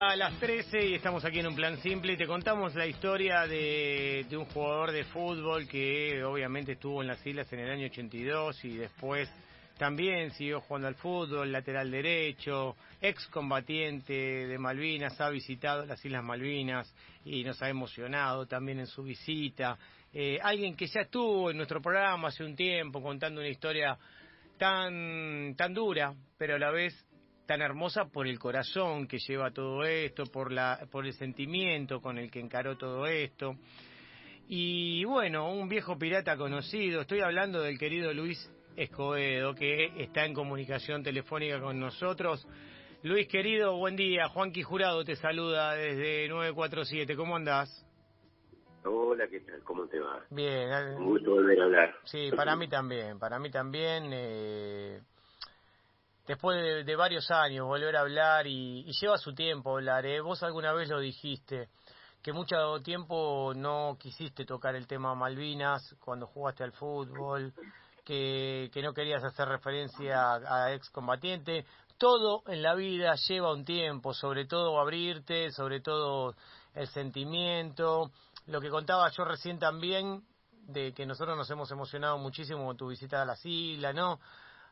A 0.00 0.14
las 0.14 0.38
13 0.38 0.90
y 0.90 0.94
estamos 0.94 1.24
aquí 1.24 1.40
en 1.40 1.48
un 1.48 1.56
plan 1.56 1.76
simple 1.78 2.12
y 2.12 2.16
te 2.16 2.28
contamos 2.28 2.72
la 2.76 2.86
historia 2.86 3.48
de, 3.48 4.24
de, 4.30 4.36
un 4.36 4.44
jugador 4.44 4.92
de 4.92 5.02
fútbol 5.02 5.66
que 5.66 6.22
obviamente 6.22 6.74
estuvo 6.74 7.02
en 7.02 7.08
las 7.08 7.26
islas 7.26 7.52
en 7.52 7.58
el 7.58 7.68
año 7.68 7.86
82 7.86 8.64
y 8.64 8.76
después 8.76 9.28
también 9.76 10.30
siguió 10.30 10.60
jugando 10.60 10.86
al 10.86 10.94
fútbol, 10.94 11.50
lateral 11.50 11.90
derecho, 11.90 12.76
excombatiente 13.00 14.12
de 14.12 14.56
Malvinas, 14.56 15.20
ha 15.20 15.30
visitado 15.30 15.84
las 15.84 16.04
Islas 16.04 16.22
Malvinas 16.22 16.94
y 17.24 17.42
nos 17.42 17.60
ha 17.60 17.68
emocionado 17.68 18.46
también 18.46 18.78
en 18.78 18.86
su 18.86 19.02
visita. 19.02 19.76
Eh, 20.12 20.38
alguien 20.40 20.76
que 20.76 20.86
ya 20.86 21.00
estuvo 21.00 21.50
en 21.50 21.56
nuestro 21.56 21.82
programa 21.82 22.28
hace 22.28 22.44
un 22.44 22.54
tiempo 22.54 23.02
contando 23.02 23.40
una 23.40 23.50
historia 23.50 23.98
tan, 24.58 25.56
tan 25.56 25.74
dura, 25.74 26.14
pero 26.36 26.54
a 26.54 26.58
la 26.60 26.70
vez 26.70 26.94
tan 27.48 27.62
hermosa 27.62 28.04
por 28.04 28.26
el 28.26 28.38
corazón 28.38 29.08
que 29.08 29.16
lleva 29.26 29.50
todo 29.50 29.82
esto, 29.82 30.24
por, 30.26 30.52
la, 30.52 30.86
por 30.92 31.06
el 31.06 31.14
sentimiento 31.14 32.02
con 32.02 32.18
el 32.18 32.30
que 32.30 32.40
encaró 32.40 32.76
todo 32.76 33.06
esto. 33.06 33.56
Y 34.48 35.02
bueno, 35.04 35.50
un 35.50 35.66
viejo 35.66 35.98
pirata 35.98 36.36
conocido, 36.36 37.00
estoy 37.00 37.20
hablando 37.20 37.62
del 37.62 37.78
querido 37.78 38.12
Luis 38.12 38.38
Escobedo, 38.76 39.54
que 39.54 39.90
está 39.96 40.26
en 40.26 40.34
comunicación 40.34 41.02
telefónica 41.02 41.58
con 41.58 41.80
nosotros. 41.80 42.46
Luis 43.02 43.26
querido, 43.28 43.78
buen 43.78 43.96
día. 43.96 44.28
Juanqui 44.28 44.62
Jurado 44.62 45.02
te 45.02 45.16
saluda 45.16 45.72
desde 45.72 46.28
947. 46.28 47.16
¿Cómo 47.16 47.34
andás? 47.34 47.86
Hola, 48.84 49.26
¿qué 49.26 49.40
tal? 49.40 49.62
¿Cómo 49.64 49.86
te 49.86 49.98
va? 49.98 50.22
Bien. 50.28 50.70
Un 50.98 51.06
gusto 51.06 51.30
volver 51.30 51.58
a 51.62 51.64
hablar. 51.64 51.94
Sí, 52.04 52.30
para 52.36 52.56
mí 52.56 52.68
también, 52.68 53.18
para 53.18 53.38
mí 53.38 53.50
también. 53.50 54.10
Eh 54.12 55.00
después 56.28 56.84
de, 56.84 56.96
varios 56.96 57.30
años 57.30 57.66
volver 57.66 57.96
a 57.96 58.00
hablar 58.00 58.46
y, 58.46 58.84
lleva 59.00 59.16
su 59.16 59.34
tiempo 59.34 59.72
hablar. 59.72 60.04
¿eh? 60.04 60.20
Vos 60.20 60.42
alguna 60.42 60.72
vez 60.74 60.88
lo 60.90 61.00
dijiste, 61.00 61.70
que 62.22 62.32
mucho 62.34 62.80
tiempo 62.82 63.52
no 63.56 63.96
quisiste 63.98 64.44
tocar 64.44 64.76
el 64.76 64.86
tema 64.86 65.14
Malvinas 65.14 65.96
cuando 65.98 66.26
jugaste 66.26 66.64
al 66.64 66.72
fútbol, 66.72 67.54
que, 68.04 68.70
no 68.82 68.92
querías 68.92 69.24
hacer 69.24 69.48
referencia 69.48 70.34
a, 70.34 70.64
a 70.64 70.74
excombatiente. 70.74 71.64
Todo 71.96 72.42
en 72.46 72.62
la 72.62 72.74
vida 72.74 73.14
lleva 73.26 73.52
un 73.52 73.64
tiempo, 73.64 74.12
sobre 74.12 74.44
todo 74.44 74.78
abrirte, 74.78 75.50
sobre 75.50 75.80
todo 75.80 76.36
el 76.74 76.86
sentimiento. 76.88 78.12
Lo 78.46 78.60
que 78.60 78.68
contaba 78.68 79.10
yo 79.10 79.24
recién 79.24 79.58
también, 79.58 80.22
de 80.50 80.92
que 80.92 81.06
nosotros 81.06 81.36
nos 81.38 81.50
hemos 81.50 81.70
emocionado 81.70 82.18
muchísimo 82.18 82.66
con 82.66 82.76
tu 82.76 82.88
visita 82.88 83.22
a 83.22 83.24
las 83.24 83.44
islas, 83.44 83.94
¿no? 83.94 84.20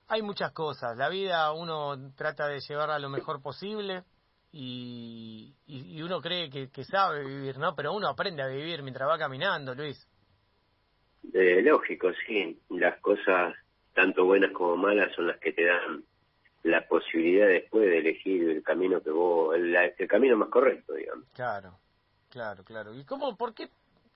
Hay 0.08 0.22
muchas 0.22 0.52
cosas. 0.52 0.96
La 0.96 1.08
vida 1.08 1.52
uno 1.52 2.12
trata 2.14 2.46
de 2.48 2.60
llevarla 2.60 2.98
lo 2.98 3.08
mejor 3.08 3.42
posible 3.42 4.04
y, 4.52 5.54
y, 5.66 6.00
uno 6.02 6.20
cree 6.20 6.48
que, 6.48 6.84
sabe 6.84 7.24
vivir, 7.24 7.58
¿no? 7.58 7.74
Pero 7.74 7.92
uno 7.92 8.08
aprende 8.08 8.42
a 8.42 8.46
vivir 8.46 8.82
mientras 8.82 9.08
va 9.08 9.18
caminando, 9.18 9.74
Luis. 9.74 10.08
Eh, 11.34 11.60
lógico, 11.62 12.08
sí. 12.26 12.58
Las 12.70 12.98
cosas, 13.00 13.54
tanto 13.92 14.24
buenas 14.24 14.52
como 14.52 14.76
malas, 14.76 15.14
son 15.14 15.26
las 15.26 15.38
que 15.40 15.52
te 15.52 15.64
dan 15.64 16.04
la 16.62 16.86
posibilidad 16.88 17.48
después 17.48 17.84
de 17.84 17.98
elegir 17.98 18.48
el 18.48 18.62
camino 18.62 19.00
que 19.02 19.10
vos, 19.10 19.54
el, 19.56 19.74
el 19.76 20.08
camino 20.08 20.36
más 20.36 20.48
correcto, 20.48 20.94
digamos. 20.94 21.26
Claro, 21.34 21.78
claro, 22.30 22.64
claro. 22.64 22.94
¿Y 22.94 23.04
cómo, 23.04 23.36
por 23.36 23.54
qué, 23.54 23.68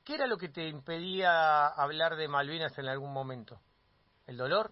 qué 0.05 0.15
era 0.15 0.27
lo 0.27 0.39
que 0.39 0.49
te 0.49 0.67
impedía 0.69 1.67
hablar 1.67 2.17
de 2.17 2.29
Malvinas 2.29 2.79
en 2.79 2.87
algún 2.87 3.13
momento? 3.13 3.61
¿El 4.27 4.37
dolor? 4.37 4.71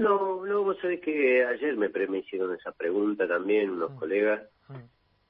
No, 0.00 0.44
no, 0.46 0.64
vos 0.64 0.78
sabés 0.80 1.00
que 1.00 1.44
ayer 1.44 1.76
me, 1.76 1.88
me 1.88 2.18
hicieron 2.18 2.54
esa 2.54 2.72
pregunta 2.72 3.28
también 3.28 3.70
unos 3.70 3.92
mm. 3.92 3.96
colegas. 3.96 4.42
Mm. 4.68 4.74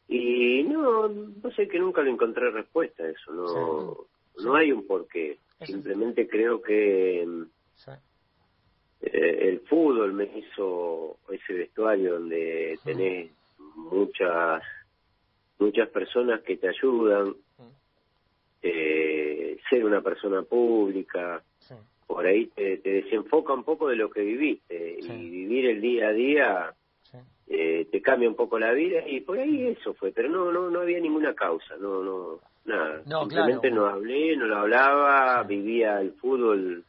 y 0.09 0.63
no, 0.65 1.09
no 1.09 1.51
sé 1.53 1.67
que 1.69 1.79
nunca 1.79 2.03
le 2.03 2.11
encontré 2.11 2.51
respuesta 2.51 3.03
a 3.03 3.09
eso, 3.09 3.33
no, 3.33 4.07
no. 4.45 4.55
hay 4.55 4.71
un 4.71 4.87
porqué, 4.87 5.39
simplemente 5.65 6.29
creo 6.29 6.61
que 6.61 7.23
eh, 9.03 9.49
el 9.49 9.61
fútbol 9.61 10.13
me 10.13 10.25
hizo 10.25 11.17
ese 11.31 11.53
vestuario 11.55 12.15
donde 12.15 12.79
mm. 12.81 12.85
tenés 12.85 13.31
muchas 13.75 14.63
muchas 15.59 15.89
personas 15.91 16.41
que 16.43 16.57
te 16.57 16.69
ayudan, 16.69 17.35
eh, 18.63 19.59
ser 19.69 19.85
una 19.85 20.01
persona 20.01 20.43
pública, 20.43 21.43
por 22.11 22.27
ahí 22.27 22.47
te, 22.49 22.79
desenfoca 22.79 23.53
un 23.55 23.63
poco 23.63 23.89
de 23.89 23.95
lo 23.95 24.11
que 24.11 24.21
viviste 24.23 24.99
y 25.01 25.31
vivir 25.31 25.67
el 25.67 25.81
día 25.81 26.09
a 26.09 26.13
día 26.13 26.75
eh, 27.47 27.87
te 27.91 28.03
cambia 28.03 28.29
un 28.29 28.35
poco 28.35 28.59
la 28.59 28.73
vida 28.73 29.07
y 29.07 29.21
por 29.21 29.39
ahí 29.39 29.69
eso 29.69 29.95
fue, 29.95 30.11
pero 30.11 30.29
no 30.29 30.51
no 30.51 30.71
no 30.71 30.81
había 30.81 30.99
ninguna 30.99 31.35
causa, 31.35 31.77
no 31.77 32.03
no 32.03 32.41
nada, 32.65 33.05
simplemente 33.05 33.71
no 33.71 33.87
hablé, 33.87 34.37
no 34.37 34.47
lo 34.47 34.59
hablaba, 34.59 35.41
vivía 35.45 36.01
el 36.01 36.13
fútbol 36.15 36.85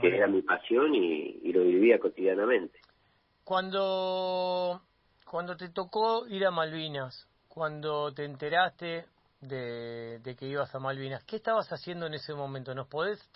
que 0.00 0.08
era 0.08 0.26
mi 0.26 0.42
pasión 0.42 0.94
y, 0.94 1.40
y, 1.42 1.52
lo 1.52 1.62
vivía 1.62 1.98
cotidianamente. 1.98 2.80
Cuando 3.44 4.82
cuando 5.24 5.56
te 5.56 5.70
tocó 5.70 6.26
ir 6.26 6.44
a 6.44 6.50
Malvinas, 6.50 7.26
cuando 7.48 8.12
te 8.12 8.24
enteraste 8.24 9.06
de, 9.40 10.18
de 10.18 10.36
que 10.36 10.46
ibas 10.46 10.74
a 10.74 10.80
Malvinas, 10.80 11.24
¿qué 11.24 11.36
estabas 11.36 11.72
haciendo 11.72 12.06
en 12.06 12.14
ese 12.14 12.34
momento? 12.34 12.74
¿Nos 12.74 12.88
podés 12.88 13.26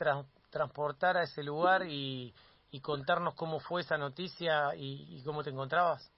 transportar 0.51 1.17
a 1.17 1.25
ese 1.25 1.43
lugar 1.43 1.87
y, 1.87 2.35
y 2.71 2.81
contarnos 2.81 3.35
cómo 3.35 3.61
fue 3.61 3.81
esa 3.81 3.97
noticia 3.97 4.75
y, 4.77 5.23
cómo 5.25 5.43
te 5.43 5.51
encontrabas? 5.51 6.13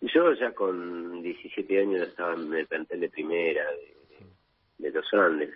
Yo 0.00 0.32
ya 0.34 0.52
con 0.52 1.22
17 1.22 1.80
años 1.80 2.08
estaba 2.08 2.34
en 2.34 2.52
el 2.52 2.66
plantel 2.66 3.00
de 3.00 3.08
primera 3.08 3.64
de, 4.78 4.90
los 4.90 5.06
Andes. 5.14 5.50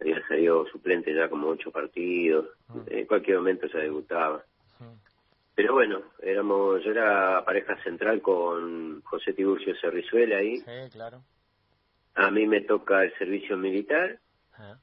Había 0.00 0.26
salido 0.26 0.66
suplente 0.66 1.14
ya 1.14 1.28
como 1.28 1.48
ocho 1.48 1.70
partidos. 1.70 2.46
En 2.86 3.06
cualquier 3.06 3.38
momento 3.38 3.66
ya 3.66 3.78
debutaba. 3.80 4.42
Pero 5.54 5.74
bueno, 5.74 6.02
éramos, 6.20 6.82
yo 6.82 6.90
era 6.90 7.44
pareja 7.44 7.80
central 7.84 8.20
con 8.20 9.02
José 9.02 9.34
Tiburcio 9.34 9.74
Cerrizuela 9.80 10.38
ahí. 10.38 10.56
Sí, 10.56 10.90
claro. 10.90 11.22
A 12.16 12.30
mí 12.30 12.46
me 12.46 12.62
toca 12.62 13.04
el 13.04 13.16
servicio 13.18 13.56
militar 13.56 14.18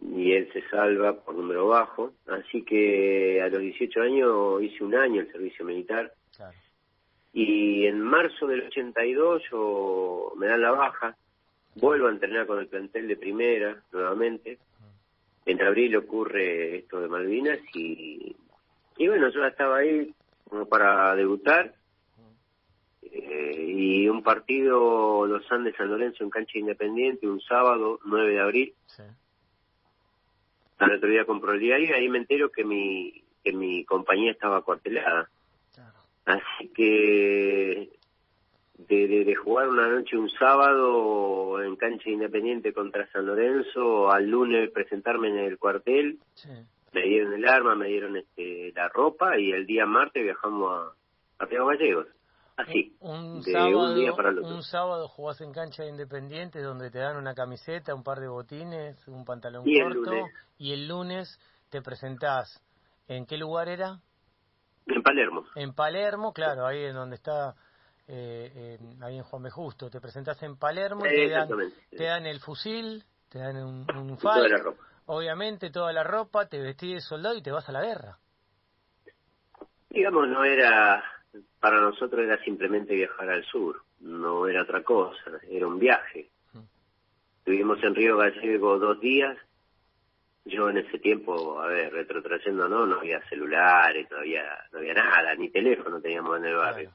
y 0.01 0.33
él 0.33 0.49
se 0.51 0.67
salva 0.69 1.13
por 1.13 1.35
número 1.35 1.67
bajo. 1.67 2.13
Así 2.27 2.63
que 2.63 3.41
a 3.41 3.47
los 3.49 3.61
18 3.61 4.01
años 4.01 4.63
hice 4.63 4.83
un 4.83 4.95
año 4.95 5.21
el 5.21 5.31
servicio 5.31 5.65
militar. 5.65 6.13
Y 7.33 7.85
en 7.85 8.01
marzo 8.01 8.45
del 8.47 8.63
82 8.67 9.43
yo 9.49 10.33
me 10.35 10.47
dan 10.47 10.61
la 10.61 10.71
baja, 10.71 11.15
vuelvo 11.75 12.07
a 12.07 12.11
entrenar 12.11 12.45
con 12.45 12.59
el 12.59 12.67
plantel 12.67 13.07
de 13.07 13.15
primera 13.15 13.81
nuevamente. 13.93 14.59
En 15.45 15.61
abril 15.61 15.95
ocurre 15.95 16.77
esto 16.77 16.99
de 16.99 17.07
Malvinas 17.07 17.59
y, 17.73 18.35
y 18.97 19.07
bueno, 19.07 19.29
yo 19.29 19.45
estaba 19.45 19.77
ahí 19.77 20.13
como 20.47 20.65
para 20.67 21.15
debutar. 21.15 21.73
Eh, 23.03 23.65
y 23.67 24.07
un 24.07 24.23
partido 24.23 25.25
Los 25.25 25.49
Andes 25.51 25.75
San 25.75 25.89
Lorenzo 25.89 26.23
en 26.23 26.29
cancha 26.29 26.57
independiente 26.57 27.27
un 27.27 27.41
sábado 27.41 27.99
9 28.05 28.31
de 28.31 28.39
abril 28.39 28.73
al 30.81 30.95
otro 30.95 31.09
día 31.09 31.25
compró 31.25 31.53
el 31.53 31.59
diario 31.59 31.89
y 31.89 31.93
ahí 31.93 32.09
me 32.09 32.17
entero 32.17 32.51
que 32.51 32.63
mi, 32.63 33.23
que 33.43 33.53
mi 33.53 33.85
compañía 33.85 34.31
estaba 34.31 34.61
cuartelada. 34.63 35.29
Así 36.25 36.69
que 36.75 37.89
de, 38.77 39.25
de, 39.25 39.35
jugar 39.35 39.69
una 39.69 39.87
noche 39.87 40.17
un 40.17 40.29
sábado 40.29 41.61
en 41.63 41.75
cancha 41.75 42.09
independiente 42.09 42.73
contra 42.73 43.09
San 43.11 43.25
Lorenzo, 43.25 44.11
al 44.11 44.29
lunes 44.29 44.69
presentarme 44.71 45.29
en 45.29 45.39
el 45.39 45.57
cuartel, 45.57 46.19
me 46.93 47.01
dieron 47.03 47.33
el 47.33 47.47
arma, 47.47 47.75
me 47.75 47.87
dieron 47.87 48.17
este, 48.17 48.71
la 48.75 48.89
ropa 48.89 49.39
y 49.39 49.51
el 49.51 49.65
día 49.65 49.85
martes 49.85 50.23
viajamos 50.23 50.71
a, 50.71 51.43
a 51.43 51.45
Río 51.45 51.65
Gallegos. 51.65 52.07
Así, 52.61 52.95
un, 52.99 53.43
sábado, 53.43 53.91
un 53.91 53.95
día 53.95 54.13
para 54.13 54.29
el 54.29 54.39
otro. 54.39 54.55
Un 54.55 54.63
sábado 54.63 55.07
jugás 55.07 55.41
en 55.41 55.51
cancha 55.51 55.83
de 55.83 55.89
Independiente 55.89 56.61
donde 56.61 56.91
te 56.91 56.99
dan 56.99 57.17
una 57.17 57.33
camiseta, 57.33 57.95
un 57.95 58.03
par 58.03 58.19
de 58.19 58.27
botines, 58.27 59.07
un 59.07 59.25
pantalón 59.25 59.63
corto 59.63 60.13
y 60.57 60.73
el 60.73 60.87
lunes 60.87 61.39
te 61.69 61.81
presentás. 61.81 62.61
¿En 63.07 63.25
qué 63.25 63.37
lugar 63.37 63.67
era? 63.69 63.99
En 64.85 65.01
Palermo. 65.01 65.45
En 65.55 65.73
Palermo, 65.73 66.33
claro, 66.33 66.65
ahí 66.65 66.85
en 66.85 66.93
donde 66.93 67.15
está, 67.15 67.55
eh, 68.07 68.77
ahí 69.01 69.17
en 69.17 69.23
Juan 69.23 69.43
B. 69.43 69.49
Justo. 69.49 69.89
Te 69.89 69.99
presentás 69.99 70.41
en 70.43 70.57
Palermo 70.57 71.05
y 71.05 71.09
te 71.09 71.29
dan, 71.29 71.49
te 71.89 72.03
dan 72.03 72.25
el 72.25 72.39
fusil, 72.39 73.03
te 73.29 73.39
dan 73.39 73.57
un, 73.57 73.85
un 73.95 74.17
obviamente 75.05 75.71
toda 75.71 75.91
la 75.93 76.03
ropa, 76.03 76.47
te 76.47 76.59
vestís 76.59 76.95
de 76.95 77.01
soldado 77.01 77.35
y 77.35 77.41
te 77.41 77.51
vas 77.51 77.67
a 77.67 77.71
la 77.71 77.81
guerra. 77.81 78.17
Digamos, 79.89 80.27
no 80.29 80.43
era 80.43 81.03
para 81.59 81.79
nosotros 81.79 82.21
era 82.23 82.43
simplemente 82.43 82.95
viajar 82.95 83.29
al 83.29 83.43
sur, 83.45 83.83
no 83.99 84.47
era 84.47 84.63
otra 84.63 84.83
cosa, 84.83 85.39
era 85.49 85.67
un 85.67 85.79
viaje. 85.79 86.29
Estuvimos 87.39 87.83
en 87.83 87.95
Río 87.95 88.17
Gallego 88.17 88.77
dos 88.77 88.99
días. 88.99 89.37
Yo 90.43 90.69
en 90.69 90.77
ese 90.77 90.97
tiempo, 90.97 91.59
a 91.59 91.67
ver, 91.67 91.93
retrotrayendo, 91.93 92.67
no, 92.67 92.85
no 92.85 92.99
había 92.99 93.21
celulares, 93.29 94.09
no 94.09 94.17
había, 94.17 94.43
no 94.71 94.79
había 94.79 94.93
nada, 94.95 95.35
ni 95.35 95.49
teléfono 95.49 96.01
teníamos 96.01 96.37
en 96.37 96.45
el 96.45 96.55
barrio. 96.55 96.91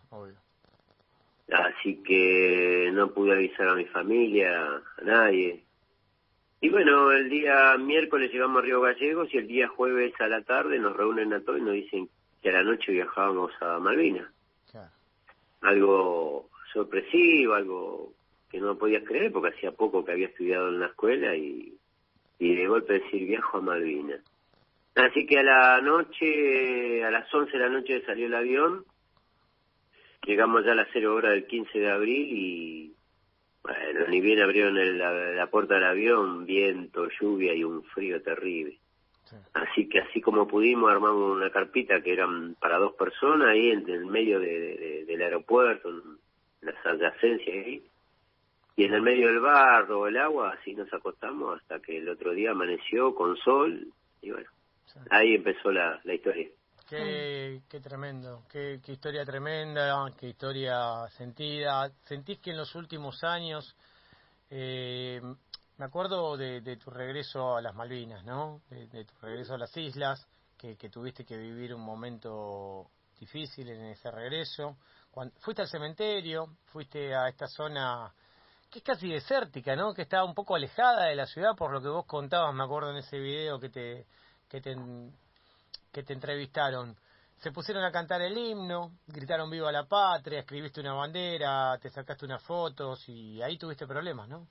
Así 1.52 2.02
que 2.02 2.90
no 2.92 3.12
pude 3.12 3.34
avisar 3.34 3.68
a 3.68 3.74
mi 3.74 3.84
familia, 3.86 4.82
a 4.98 5.04
nadie. 5.04 5.62
Y 6.60 6.68
bueno, 6.70 7.12
el 7.12 7.28
día 7.28 7.76
miércoles 7.78 8.32
llegamos 8.32 8.58
a 8.58 8.64
Río 8.64 8.80
Gallegos 8.80 9.32
y 9.32 9.38
el 9.38 9.46
día 9.46 9.68
jueves 9.68 10.12
a 10.20 10.26
la 10.26 10.42
tarde 10.42 10.78
nos 10.78 10.96
reúnen 10.96 11.32
a 11.32 11.40
todos 11.40 11.58
y 11.58 11.62
nos 11.62 11.74
dicen 11.74 12.08
que 12.46 12.50
a 12.50 12.62
la 12.62 12.62
noche 12.62 12.92
viajábamos 12.92 13.50
a 13.60 13.80
Malvinas. 13.80 14.30
Algo 15.62 16.48
sorpresivo, 16.72 17.54
algo 17.54 18.12
que 18.48 18.60
no 18.60 18.78
podías 18.78 19.02
creer 19.02 19.32
porque 19.32 19.48
hacía 19.48 19.72
poco 19.72 20.04
que 20.04 20.12
había 20.12 20.28
estudiado 20.28 20.68
en 20.68 20.78
la 20.78 20.86
escuela 20.86 21.34
y, 21.34 21.76
y 22.38 22.54
de 22.54 22.68
golpe 22.68 23.00
decir 23.00 23.26
viajo 23.26 23.58
a 23.58 23.62
Malvinas. 23.62 24.20
Así 24.94 25.26
que 25.26 25.40
a 25.40 25.42
la 25.42 25.80
noche, 25.80 27.02
a 27.02 27.10
las 27.10 27.34
11 27.34 27.50
de 27.50 27.58
la 27.58 27.68
noche 27.68 28.06
salió 28.06 28.26
el 28.26 28.34
avión, 28.34 28.84
llegamos 30.24 30.64
ya 30.64 30.70
a 30.70 30.76
las 30.76 30.88
0 30.92 31.16
horas 31.16 31.32
del 31.32 31.48
15 31.48 31.76
de 31.80 31.90
abril 31.90 32.28
y 32.30 32.94
bueno, 33.64 34.06
ni 34.06 34.20
bien 34.20 34.40
abrieron 34.40 34.76
la, 34.98 35.48
puerta 35.48 35.74
del 35.74 35.84
avión, 35.84 36.46
viento, 36.46 37.08
lluvia 37.20 37.54
y 37.54 37.64
un 37.64 37.82
frío 37.82 38.22
terrible. 38.22 38.78
Así 39.54 39.88
que 39.88 40.00
así 40.00 40.20
como 40.20 40.46
pudimos 40.46 40.90
armamos 40.90 41.36
una 41.36 41.50
carpita 41.50 42.00
que 42.00 42.12
eran 42.12 42.54
para 42.60 42.78
dos 42.78 42.94
personas 42.94 43.48
ahí 43.48 43.70
en 43.70 43.88
el 43.88 44.06
medio 44.06 44.38
del 44.38 45.22
aeropuerto, 45.22 45.88
en 45.88 46.18
las 46.60 46.86
adyacencias 46.86 47.66
ahí. 47.66 47.82
Y 48.76 48.84
en 48.84 48.92
el 48.92 49.02
medio 49.02 49.28
del 49.28 49.40
barro, 49.40 50.06
el 50.06 50.18
agua, 50.18 50.54
así 50.58 50.74
nos 50.74 50.92
acostamos 50.92 51.58
hasta 51.58 51.80
que 51.80 51.96
el 51.98 52.08
otro 52.08 52.32
día 52.32 52.50
amaneció 52.50 53.14
con 53.14 53.36
sol 53.38 53.88
y 54.20 54.30
bueno, 54.30 54.50
ahí 55.10 55.34
empezó 55.34 55.70
la, 55.70 56.00
la 56.04 56.14
historia. 56.14 56.48
Qué, 56.88 57.62
qué 57.68 57.80
tremendo, 57.80 58.44
qué, 58.50 58.80
qué, 58.84 58.92
historia 58.92 59.24
tremenda, 59.24 60.08
qué 60.18 60.28
historia 60.28 61.08
sentida. 61.16 61.90
¿Sentís 62.04 62.38
que 62.38 62.50
en 62.52 62.58
los 62.58 62.74
últimos 62.76 63.24
años, 63.24 63.76
eh, 64.50 65.20
me 65.78 65.84
acuerdo 65.84 66.36
de, 66.36 66.60
de, 66.60 66.76
tu 66.76 66.90
regreso 66.90 67.56
a 67.56 67.60
las 67.60 67.74
Malvinas, 67.74 68.24
¿no? 68.24 68.62
De, 68.70 69.04
tu 69.04 69.14
regreso 69.20 69.54
a 69.54 69.58
las 69.58 69.76
islas, 69.76 70.26
que, 70.56 70.76
que, 70.76 70.88
tuviste 70.88 71.24
que 71.24 71.36
vivir 71.36 71.74
un 71.74 71.82
momento 71.82 72.90
difícil 73.18 73.68
en 73.68 73.86
ese 73.86 74.10
regreso. 74.10 74.76
Fuiste 75.40 75.62
al 75.62 75.68
cementerio, 75.68 76.56
fuiste 76.66 77.14
a 77.14 77.28
esta 77.28 77.46
zona 77.46 78.12
que 78.70 78.80
es 78.80 78.84
casi 78.84 79.08
desértica, 79.08 79.76
¿no? 79.76 79.94
Que 79.94 80.02
estaba 80.02 80.24
un 80.24 80.34
poco 80.34 80.54
alejada 80.54 81.04
de 81.04 81.14
la 81.14 81.26
ciudad, 81.26 81.54
por 81.56 81.72
lo 81.72 81.80
que 81.80 81.88
vos 81.88 82.06
contabas, 82.06 82.54
me 82.54 82.64
acuerdo 82.64 82.90
en 82.90 82.96
ese 82.96 83.18
video 83.18 83.60
que 83.60 83.68
te, 83.68 84.06
que 84.48 84.60
te, 84.60 84.76
que 85.92 86.02
te 86.02 86.12
entrevistaron. 86.12 86.96
Se 87.38 87.52
pusieron 87.52 87.84
a 87.84 87.92
cantar 87.92 88.22
el 88.22 88.36
himno, 88.36 88.92
gritaron 89.06 89.50
viva 89.50 89.70
la 89.70 89.84
patria, 89.84 90.40
escribiste 90.40 90.80
una 90.80 90.94
bandera, 90.94 91.78
te 91.78 91.90
sacaste 91.90 92.24
unas 92.24 92.42
fotos 92.42 93.06
y 93.08 93.42
ahí 93.42 93.58
tuviste 93.58 93.86
problemas, 93.86 94.28
¿no? 94.28 94.48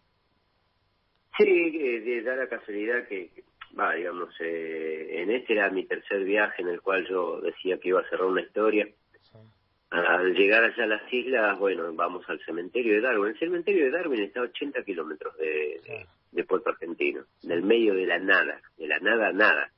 Sí, 1.37 1.99
de, 1.99 2.21
da 2.21 2.35
la 2.35 2.47
casualidad 2.47 3.07
que, 3.07 3.29
va, 3.77 3.93
digamos, 3.93 4.33
eh, 4.39 5.21
en 5.21 5.31
este 5.31 5.53
era 5.53 5.69
mi 5.69 5.85
tercer 5.85 6.23
viaje 6.23 6.61
en 6.61 6.69
el 6.69 6.81
cual 6.81 7.05
yo 7.07 7.41
decía 7.41 7.77
que 7.77 7.89
iba 7.89 8.01
a 8.01 8.09
cerrar 8.09 8.27
una 8.27 8.41
historia 8.41 8.87
al 9.91 10.33
llegar 10.33 10.63
allá 10.63 10.83
a 10.83 10.87
las 10.87 11.13
islas, 11.13 11.57
bueno, 11.57 11.93
vamos 11.93 12.27
al 12.27 12.39
cementerio 12.43 12.95
de 12.95 13.01
Darwin. 13.01 13.31
El 13.31 13.39
cementerio 13.39 13.85
de 13.85 13.91
Darwin 13.91 14.23
está 14.23 14.41
a 14.41 14.43
80 14.43 14.83
kilómetros 14.83 15.37
de, 15.37 16.05
de, 16.31 16.43
Puerto 16.43 16.69
Argentino, 16.69 17.23
en 17.43 17.51
el 17.51 17.63
medio 17.63 17.93
de 17.93 18.05
la 18.05 18.19
nada, 18.19 18.61
de 18.77 18.87
la 18.87 18.99
nada 18.99 19.31
nada. 19.31 19.71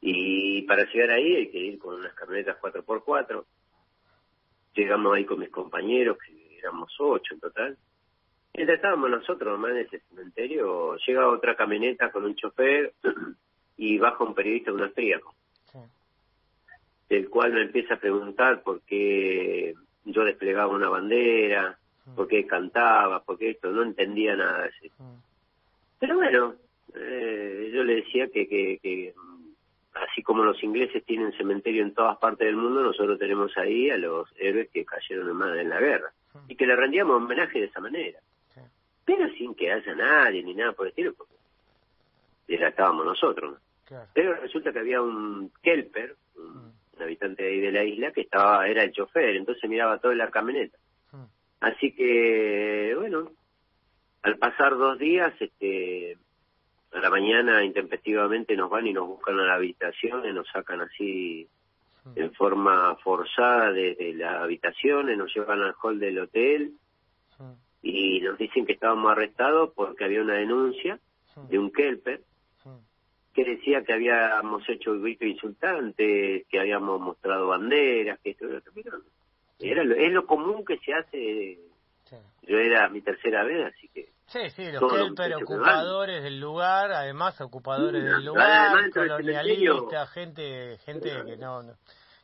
Y 0.00 0.62
para 0.62 0.84
llegar 0.84 1.10
ahí 1.10 1.36
hay 1.36 1.50
que 1.50 1.58
ir 1.58 1.78
con 1.78 1.96
unas 1.96 2.14
camionetas 2.14 2.58
4x4. 2.60 3.44
Llegamos 4.74 5.14
ahí 5.14 5.24
con 5.24 5.40
mis 5.40 5.50
compañeros, 5.50 6.18
que 6.18 6.58
éramos 6.58 6.94
ocho 6.98 7.34
en 7.34 7.40
total. 7.40 7.76
Mientras 8.56 8.76
estábamos 8.76 9.10
nosotros 9.10 9.52
nomás 9.52 9.72
en 9.72 9.76
ese 9.78 10.00
cementerio, 10.08 10.96
llega 11.06 11.28
otra 11.28 11.54
camioneta 11.54 12.10
con 12.10 12.24
un 12.24 12.34
chofer 12.34 12.94
y 13.76 13.98
baja 13.98 14.24
un 14.24 14.34
periodista 14.34 14.70
de 14.70 14.76
un 14.76 14.82
austríaco. 14.84 15.34
Del 17.06 17.28
cual 17.28 17.52
me 17.52 17.62
empieza 17.62 17.94
a 17.94 18.00
preguntar 18.00 18.62
por 18.62 18.80
qué 18.80 19.74
yo 20.06 20.24
desplegaba 20.24 20.74
una 20.74 20.88
bandera, 20.88 21.78
por 22.16 22.26
qué 22.28 22.46
cantaba, 22.46 23.22
por 23.22 23.36
qué 23.36 23.50
esto, 23.50 23.70
no 23.70 23.82
entendía 23.82 24.34
nada. 24.34 24.70
Pero 25.98 26.16
bueno, 26.16 26.54
eh, 26.94 27.70
yo 27.74 27.84
le 27.84 27.96
decía 27.96 28.28
que, 28.28 28.48
que, 28.48 29.12
así 29.92 30.22
como 30.22 30.44
los 30.44 30.60
ingleses 30.62 31.04
tienen 31.04 31.32
cementerio 31.32 31.82
en 31.82 31.92
todas 31.92 32.16
partes 32.16 32.46
del 32.46 32.56
mundo, 32.56 32.82
nosotros 32.82 33.18
tenemos 33.18 33.54
ahí 33.58 33.90
a 33.90 33.98
los 33.98 34.28
héroes 34.38 34.70
que 34.70 34.86
cayeron 34.86 35.42
en 35.58 35.68
la 35.68 35.78
guerra. 35.78 36.10
Y 36.48 36.56
que 36.56 36.66
le 36.66 36.74
rendíamos 36.74 37.16
homenaje 37.16 37.60
de 37.60 37.66
esa 37.66 37.80
manera. 37.80 38.18
Pero 39.06 39.30
sin 39.38 39.54
que 39.54 39.72
haya 39.72 39.94
nadie 39.94 40.42
ni 40.42 40.54
nada 40.54 40.72
por 40.72 40.86
el 40.86 40.90
estilo, 40.90 41.14
porque 41.14 41.32
ya 42.48 42.68
estábamos 42.68 43.06
nosotros. 43.06 43.58
Pero 44.12 44.34
resulta 44.34 44.72
que 44.72 44.80
había 44.80 45.00
un 45.00 45.50
Kelper, 45.62 46.16
un, 46.36 46.72
un 46.96 47.02
habitante 47.02 47.42
de 47.42 47.48
ahí 47.50 47.60
de 47.60 47.72
la 47.72 47.84
isla, 47.84 48.12
que 48.12 48.22
estaba 48.22 48.66
era 48.68 48.82
el 48.82 48.92
chofer, 48.92 49.36
entonces 49.36 49.68
miraba 49.68 49.98
todo 49.98 50.12
en 50.12 50.18
la 50.18 50.30
camioneta. 50.30 50.76
Hmm. 51.12 51.24
Así 51.60 51.92
que, 51.92 52.94
bueno, 52.98 53.30
al 54.22 54.38
pasar 54.38 54.76
dos 54.76 54.98
días, 54.98 55.32
este, 55.40 56.18
a 56.92 56.98
la 56.98 57.10
mañana 57.10 57.64
intempestivamente 57.64 58.56
nos 58.56 58.70
van 58.70 58.86
y 58.86 58.92
nos 58.92 59.06
buscan 59.06 59.38
a 59.38 59.44
la 59.44 59.54
habitación 59.54 60.26
y 60.26 60.32
nos 60.32 60.48
sacan 60.48 60.80
así 60.80 61.48
hmm. 62.04 62.12
en 62.16 62.32
forma 62.34 62.96
forzada 62.96 63.72
desde 63.72 64.14
las 64.14 64.42
habitaciones, 64.42 65.16
nos 65.16 65.34
llevan 65.34 65.62
al 65.62 65.74
hall 65.80 65.98
del 65.98 66.18
hotel. 66.18 66.72
Y 67.88 68.20
nos 68.20 68.36
dicen 68.36 68.66
que 68.66 68.72
estábamos 68.72 69.12
arrestados 69.12 69.72
porque 69.74 70.04
había 70.04 70.22
una 70.22 70.34
denuncia 70.34 70.98
de 71.48 71.58
un 71.58 71.70
kelper 71.70 72.20
que 73.32 73.44
decía 73.44 73.82
que 73.84 73.92
habíamos 73.92 74.66
hecho 74.68 74.98
grito 74.98 75.26
insultante, 75.26 76.46
que 76.48 76.58
habíamos 76.58 76.98
mostrado 77.00 77.48
banderas, 77.48 78.18
que 78.20 78.30
esto 78.30 78.46
era 79.58 79.84
lo, 79.84 79.94
es 79.94 80.12
lo 80.12 80.26
común 80.26 80.64
que 80.64 80.78
se 80.78 80.94
hace. 80.94 81.58
Yo 82.42 82.58
era 82.58 82.88
mi 82.88 83.02
tercera 83.02 83.44
vez, 83.44 83.74
así 83.74 83.88
que. 83.88 84.08
Sí, 84.26 84.50
sí, 84.50 84.72
los 84.72 84.90
Kelper 84.90 85.34
ocupadores 85.36 86.22
del 86.22 86.40
lugar, 86.40 86.92
además 86.92 87.40
ocupadores 87.40 88.02
del 88.02 88.24
lugar, 88.24 88.90
colonialistas, 88.90 90.10
gente, 90.12 90.78
gente 90.84 91.10
que 91.26 91.36
no, 91.36 91.62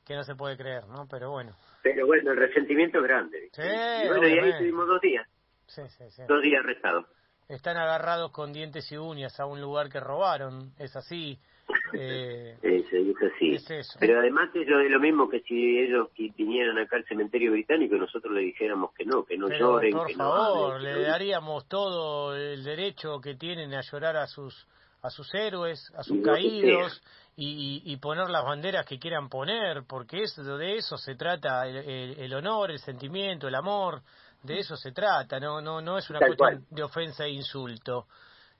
que 0.04 0.14
no 0.14 0.24
se 0.24 0.34
puede 0.34 0.56
creer, 0.56 0.86
¿no? 0.88 1.06
Pero 1.08 1.30
bueno. 1.30 1.52
Pero 1.82 2.06
bueno, 2.06 2.32
el 2.32 2.38
resentimiento 2.38 2.98
es 2.98 3.04
grande. 3.04 3.50
Sí, 3.52 3.62
y 3.62 4.08
bueno, 4.08 4.28
y 4.28 4.38
ahí 4.38 4.50
estuvimos 4.50 4.86
dos 4.86 5.00
días. 5.00 5.28
Sí, 5.74 5.82
sí, 5.88 6.10
sí. 6.10 6.22
Dos 6.28 6.42
días 6.42 6.62
arrestados 6.62 7.06
están 7.48 7.76
agarrados 7.76 8.30
con 8.32 8.52
dientes 8.52 8.90
y 8.92 8.96
uñas 8.96 9.38
a 9.38 9.46
un 9.46 9.60
lugar 9.60 9.88
que 9.88 10.00
robaron, 10.00 10.72
es 10.78 10.96
así. 10.96 11.38
Eh, 11.94 12.56
es, 12.62 12.84
así. 12.86 13.96
Pero 14.00 14.18
además 14.18 14.50
es 14.54 14.66
lo, 14.66 14.82
lo 14.82 14.98
mismo 14.98 15.28
que 15.28 15.40
si 15.40 15.78
ellos 15.78 16.08
vinieran 16.16 16.78
acá 16.78 16.96
al 16.96 17.04
cementerio 17.04 17.52
británico 17.52 17.96
y 17.96 17.98
nosotros 17.98 18.32
le 18.34 18.40
dijéramos 18.40 18.92
que 18.94 19.04
no, 19.04 19.24
que 19.24 19.36
no 19.36 19.48
lloren. 19.48 19.92
Por 19.92 20.12
favor, 20.12 20.80
le 20.80 21.02
daríamos 21.02 21.68
todo 21.68 22.34
el 22.34 22.64
derecho 22.64 23.20
que 23.20 23.36
tienen 23.36 23.74
a 23.74 23.82
llorar 23.82 24.16
a 24.16 24.26
sus 24.26 24.66
a 25.02 25.10
sus 25.10 25.34
héroes, 25.34 25.92
a 25.96 26.02
sus 26.02 26.22
caídos 26.22 27.02
y, 27.36 27.82
y, 27.84 27.96
poner 27.96 28.30
las 28.30 28.44
banderas 28.44 28.86
que 28.86 28.98
quieran 28.98 29.28
poner, 29.28 29.84
porque 29.86 30.22
eso, 30.22 30.42
de 30.42 30.76
eso 30.76 30.96
se 30.96 31.16
trata, 31.16 31.66
el 31.66 32.32
honor, 32.34 32.70
el 32.70 32.78
sentimiento, 32.78 33.48
el 33.48 33.54
amor 33.54 34.02
de 34.42 34.58
eso 34.58 34.76
se 34.76 34.92
trata, 34.92 35.38
no 35.38 35.60
no 35.60 35.80
no 35.80 35.98
es 35.98 36.08
una 36.10 36.20
cuestión 36.20 36.66
de 36.70 36.82
ofensa 36.82 37.24
e 37.24 37.30
insulto. 37.30 38.06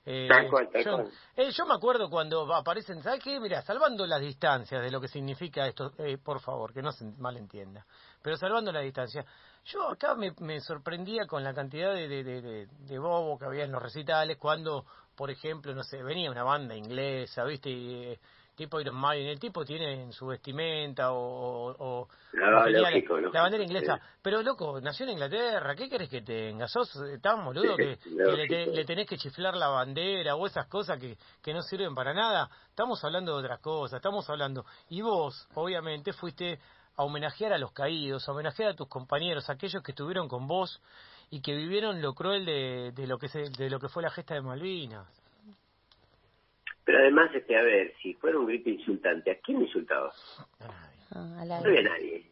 Eh, 0.05 0.29
yo, 0.85 1.05
eh, 1.37 1.51
yo, 1.53 1.65
me 1.65 1.75
acuerdo 1.75 2.11
cuando 2.11 2.53
aparecen, 2.53 3.01
¿sabes 3.05 3.23
qué? 3.23 3.39
Mira, 3.39 3.63
salvando 3.63 4.05
las 4.05 4.21
distancias 4.21 4.83
de 4.83 4.91
lo 4.91 5.01
que 5.01 5.07
significa 5.07 5.65
esto, 5.69 5.93
eh, 5.99 6.19
por 6.19 6.41
favor, 6.41 6.73
que 6.73 6.83
no 6.83 6.91
se 6.91 7.05
malentienda, 7.19 7.87
pero 8.21 8.37
salvando 8.37 8.73
las 8.73 8.83
distancias, 8.83 9.25
yo 9.65 9.89
acá 9.89 10.17
me, 10.17 10.33
me 10.41 10.59
sorprendía 10.61 11.25
con 11.27 11.45
la 11.45 11.55
cantidad 11.55 11.95
de, 11.95 12.09
de, 12.09 12.25
de, 12.25 12.67
de, 12.67 12.99
bobo 12.99 13.39
que 13.39 13.45
había 13.45 13.63
en 13.63 13.71
los 13.71 13.81
recitales 13.81 14.39
cuando, 14.39 14.85
por 15.17 15.31
ejemplo, 15.31 15.75
no 15.75 15.83
sé, 15.83 16.03
venía 16.03 16.31
una 16.31 16.43
banda 16.43 16.75
inglesa, 16.75 17.45
¿viste? 17.45 17.71
Y, 17.71 18.19
tipo 18.55 18.81
Iron 18.81 18.97
Maiden, 18.97 19.29
el 19.29 19.41
tipo 19.41 19.65
tiene 19.65 20.03
en 20.03 20.13
su 20.13 20.27
vestimenta 20.27 21.13
o, 21.13 22.09
la, 22.33 23.43
bandera 23.43 23.63
inglesa, 23.63 24.01
pero 24.21 24.43
loco, 24.43 24.81
nació 24.81 25.07
en 25.07 25.13
Inglaterra, 25.13 25.75
¿qué 25.75 25.89
querés 25.89 26.09
que 26.09 26.23
tenga? 26.23 26.69
¿Sos 26.69 26.93
tan 27.21 27.45
boludo 27.45 27.77
que, 27.77 27.99
le, 28.07 28.85
tenés 28.85 29.09
que 29.09 29.17
chiflar 29.17 29.57
la 29.57 29.69
bandera 29.69 30.37
o 30.37 30.47
esas 30.47 30.67
cosas 30.67 30.99
que, 30.99 31.17
que 31.43 31.55
no 31.55 31.63
sirven 31.63 31.95
para 31.95 32.13
nada? 32.13 32.51
Estamos 32.69 33.03
hablando 33.05 33.33
de 33.33 33.45
otras 33.45 33.61
cosas, 33.61 33.97
estamos 33.97 34.29
hablando, 34.29 34.65
y 34.91 35.01
vos, 35.01 35.49
obviamente, 35.55 36.13
fuiste 36.13 36.59
a 36.97 37.05
homenajear 37.05 37.55
a 37.55 37.59
los 37.59 37.73
caídos, 37.73 38.29
a 38.29 38.33
homenajear 38.33 38.71
a 38.71 38.77
tus 38.77 38.89
compañeros, 38.89 39.49
aquellos 39.49 39.83
que 39.83 39.93
estuvieron 39.93 40.29
con 40.29 40.47
vos 40.47 40.81
y 41.33 41.41
que 41.41 41.57
vivieron 41.57 42.03
lo 42.03 42.13
cruel 42.13 42.45
de, 42.45 42.93
de 42.95 43.07
lo 43.07 43.17
que 43.17 43.27
se, 43.29 43.49
de 43.49 43.71
lo 43.71 43.81
que 43.81 43.89
fue 43.89 44.03
la 44.03 44.11
gesta 44.11 44.35
de 44.35 44.43
Malvinas. 44.43 45.09
Pero 46.85 46.99
además, 46.99 47.35
este, 47.35 47.57
a 47.57 47.63
ver, 47.63 47.95
si 48.03 48.13
fuera 48.15 48.39
un 48.39 48.47
grito 48.47 48.69
insultante, 48.69 49.31
¿a 49.31 49.39
quién 49.41 49.63
insultaba? 49.63 50.13
Ah, 50.61 51.45
no 51.47 51.71
había 51.71 51.83
nadie. 51.85 52.31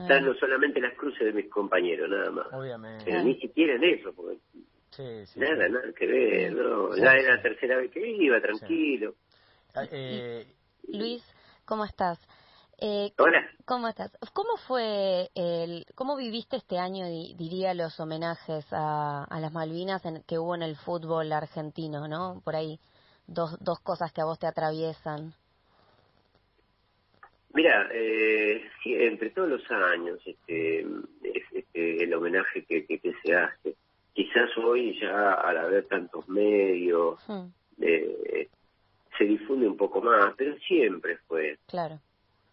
Están 0.00 0.24
no 0.24 0.34
solamente 0.34 0.80
las 0.80 0.94
cruces 0.94 1.26
de 1.26 1.32
mis 1.34 1.50
compañeros, 1.50 2.08
nada 2.08 2.30
más. 2.30 2.46
Obviamente. 2.54 3.04
Pero 3.04 3.22
ni 3.22 3.38
siquiera 3.38 3.74
en 3.74 3.84
eso, 3.84 4.14
porque 4.14 4.38
nada, 5.36 5.68
nada 5.68 5.92
que 5.92 6.06
ver, 6.06 6.52
no. 6.54 6.96
Ya 6.96 7.16
era 7.16 7.36
la 7.36 7.42
tercera 7.42 7.76
vez 7.76 7.90
que 7.90 8.00
iba, 8.08 8.40
tranquilo. 8.40 9.14
Ah, 9.74 9.84
eh, 9.92 10.46
Luis, 10.88 11.22
¿cómo 11.66 11.84
estás? 11.84 12.18
Eh, 12.80 13.12
Hola. 13.18 13.44
¿Cómo 13.64 13.88
estás? 13.88 14.16
¿Cómo 14.32 14.56
fue 14.56 15.30
el, 15.34 15.84
cómo 15.96 16.16
viviste 16.16 16.56
este 16.56 16.78
año, 16.78 17.06
diría, 17.06 17.74
los 17.74 17.98
homenajes 17.98 18.64
a, 18.72 19.24
a 19.24 19.40
las 19.40 19.52
Malvinas 19.52 20.04
en, 20.06 20.22
que 20.22 20.38
hubo 20.38 20.54
en 20.54 20.62
el 20.62 20.76
fútbol 20.76 21.32
argentino, 21.32 22.06
no? 22.06 22.40
Por 22.44 22.54
ahí 22.54 22.78
dos, 23.26 23.58
dos 23.60 23.80
cosas 23.80 24.12
que 24.12 24.20
a 24.20 24.26
vos 24.26 24.38
te 24.38 24.46
atraviesan. 24.46 25.32
Mira, 27.52 27.88
eh, 27.92 28.62
entre 28.84 29.30
todos 29.30 29.48
los 29.48 29.70
años, 29.72 30.20
este, 30.24 30.86
este, 31.52 32.04
el 32.04 32.14
homenaje 32.14 32.64
que, 32.64 32.86
que, 32.86 33.14
se 33.24 33.34
hace, 33.34 33.74
quizás 34.12 34.56
hoy 34.56 34.96
ya 35.00 35.32
al 35.32 35.56
haber 35.56 35.86
tantos 35.86 36.28
medios, 36.28 37.18
hmm. 37.26 37.46
eh, 37.80 38.48
se 39.16 39.24
difunde 39.24 39.66
un 39.66 39.76
poco 39.76 40.00
más, 40.00 40.32
pero 40.36 40.56
siempre 40.58 41.16
fue. 41.26 41.58
Claro. 41.66 41.98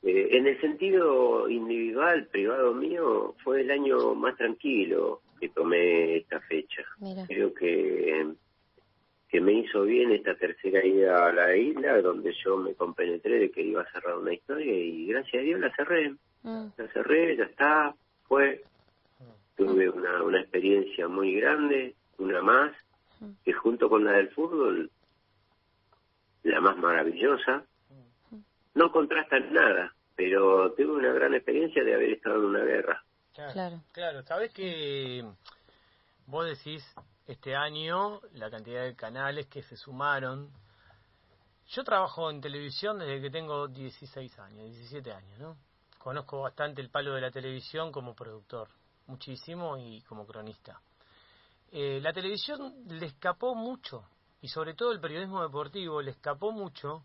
Eh, 0.05 0.38
en 0.38 0.47
el 0.47 0.62
sentido 0.62 1.50
individual, 1.50 2.27
privado 2.27 2.74
mío, 2.74 3.35
fue 3.43 3.62
el 3.62 3.71
año 3.71 4.15
más 4.15 4.38
tranquilo 4.38 5.21
que 5.39 5.50
tomé 5.50 6.17
esta 6.17 6.39
fecha. 6.41 6.83
Creo 7.27 7.53
que 7.53 8.35
que 9.35 9.41
me 9.41 9.51
hizo 9.51 9.81
bien 9.81 10.13
esta 10.13 10.33
tercera 10.35 10.85
ida 10.85 11.27
a 11.27 11.33
la 11.33 11.53
isla, 11.57 12.01
donde 12.01 12.33
yo 12.41 12.55
me 12.55 12.74
compenetré 12.74 13.38
de 13.38 13.51
que 13.51 13.63
iba 13.63 13.81
a 13.81 13.91
cerrar 13.91 14.17
una 14.17 14.33
historia 14.33 14.74
y 14.74 15.07
gracias 15.07 15.41
a 15.41 15.43
Dios 15.43 15.59
la 15.59 15.75
cerré. 15.75 16.15
Mm. 16.43 16.67
La 16.77 16.88
cerré, 16.93 17.35
ya 17.35 17.43
está, 17.43 17.93
fue. 18.29 18.63
Tuve 19.57 19.89
una, 19.89 20.24
una 20.24 20.39
experiencia 20.39 21.09
muy 21.09 21.35
grande, 21.35 21.95
una 22.17 22.41
más, 22.41 22.71
mm. 23.19 23.31
que 23.43 23.51
junto 23.51 23.89
con 23.89 24.05
la 24.05 24.13
del 24.13 24.29
fútbol, 24.29 24.89
la 26.43 26.62
más 26.62 26.77
maravillosa. 26.77 27.65
No 28.75 28.91
contrastan 28.91 29.51
nada, 29.53 29.96
pero 30.15 30.74
tuve 30.74 30.91
una 30.91 31.12
gran 31.13 31.34
experiencia 31.34 31.84
de 31.84 31.96
haber 31.96 32.12
estado 32.12 32.36
en 32.36 32.46
una 32.46 32.63
guerra. 32.63 33.03
Claro, 33.34 33.82
claro. 33.91 34.24
Sabes 34.24 34.53
que 34.53 35.25
vos 36.27 36.46
decís 36.46 36.84
este 37.27 37.55
año 37.55 38.22
la 38.34 38.50
cantidad 38.50 38.84
de 38.84 38.96
canales 38.96 39.48
que 39.48 39.63
se 39.63 39.75
sumaron. 39.75 40.50
Yo 41.67 41.84
trabajo 41.84 42.29
en 42.29 42.41
televisión 42.41 43.00
desde 43.00 43.22
que 43.22 43.29
tengo 43.29 43.67
16 43.67 44.39
años, 44.39 44.65
17 44.65 45.12
años, 45.12 45.39
¿no? 45.39 45.58
Conozco 45.98 46.41
bastante 46.41 46.82
el 46.82 46.89
palo 46.89 47.15
de 47.15 47.22
la 47.22 47.32
televisión 47.32 47.91
como 47.91 48.13
productor, 48.13 48.67
muchísimo 49.08 49.77
y 49.77 50.01
como 50.03 50.27
cronista. 50.27 50.79
Eh, 51.72 52.00
la 52.01 52.13
televisión 52.13 52.74
le 52.88 53.08
escapó 53.08 53.55
mucho, 53.55 54.03
y 54.41 54.48
sobre 54.48 54.75
todo 54.75 54.91
el 54.91 55.00
periodismo 55.00 55.41
deportivo 55.41 56.01
le 56.01 56.12
escapó 56.12 56.51
mucho 56.51 57.03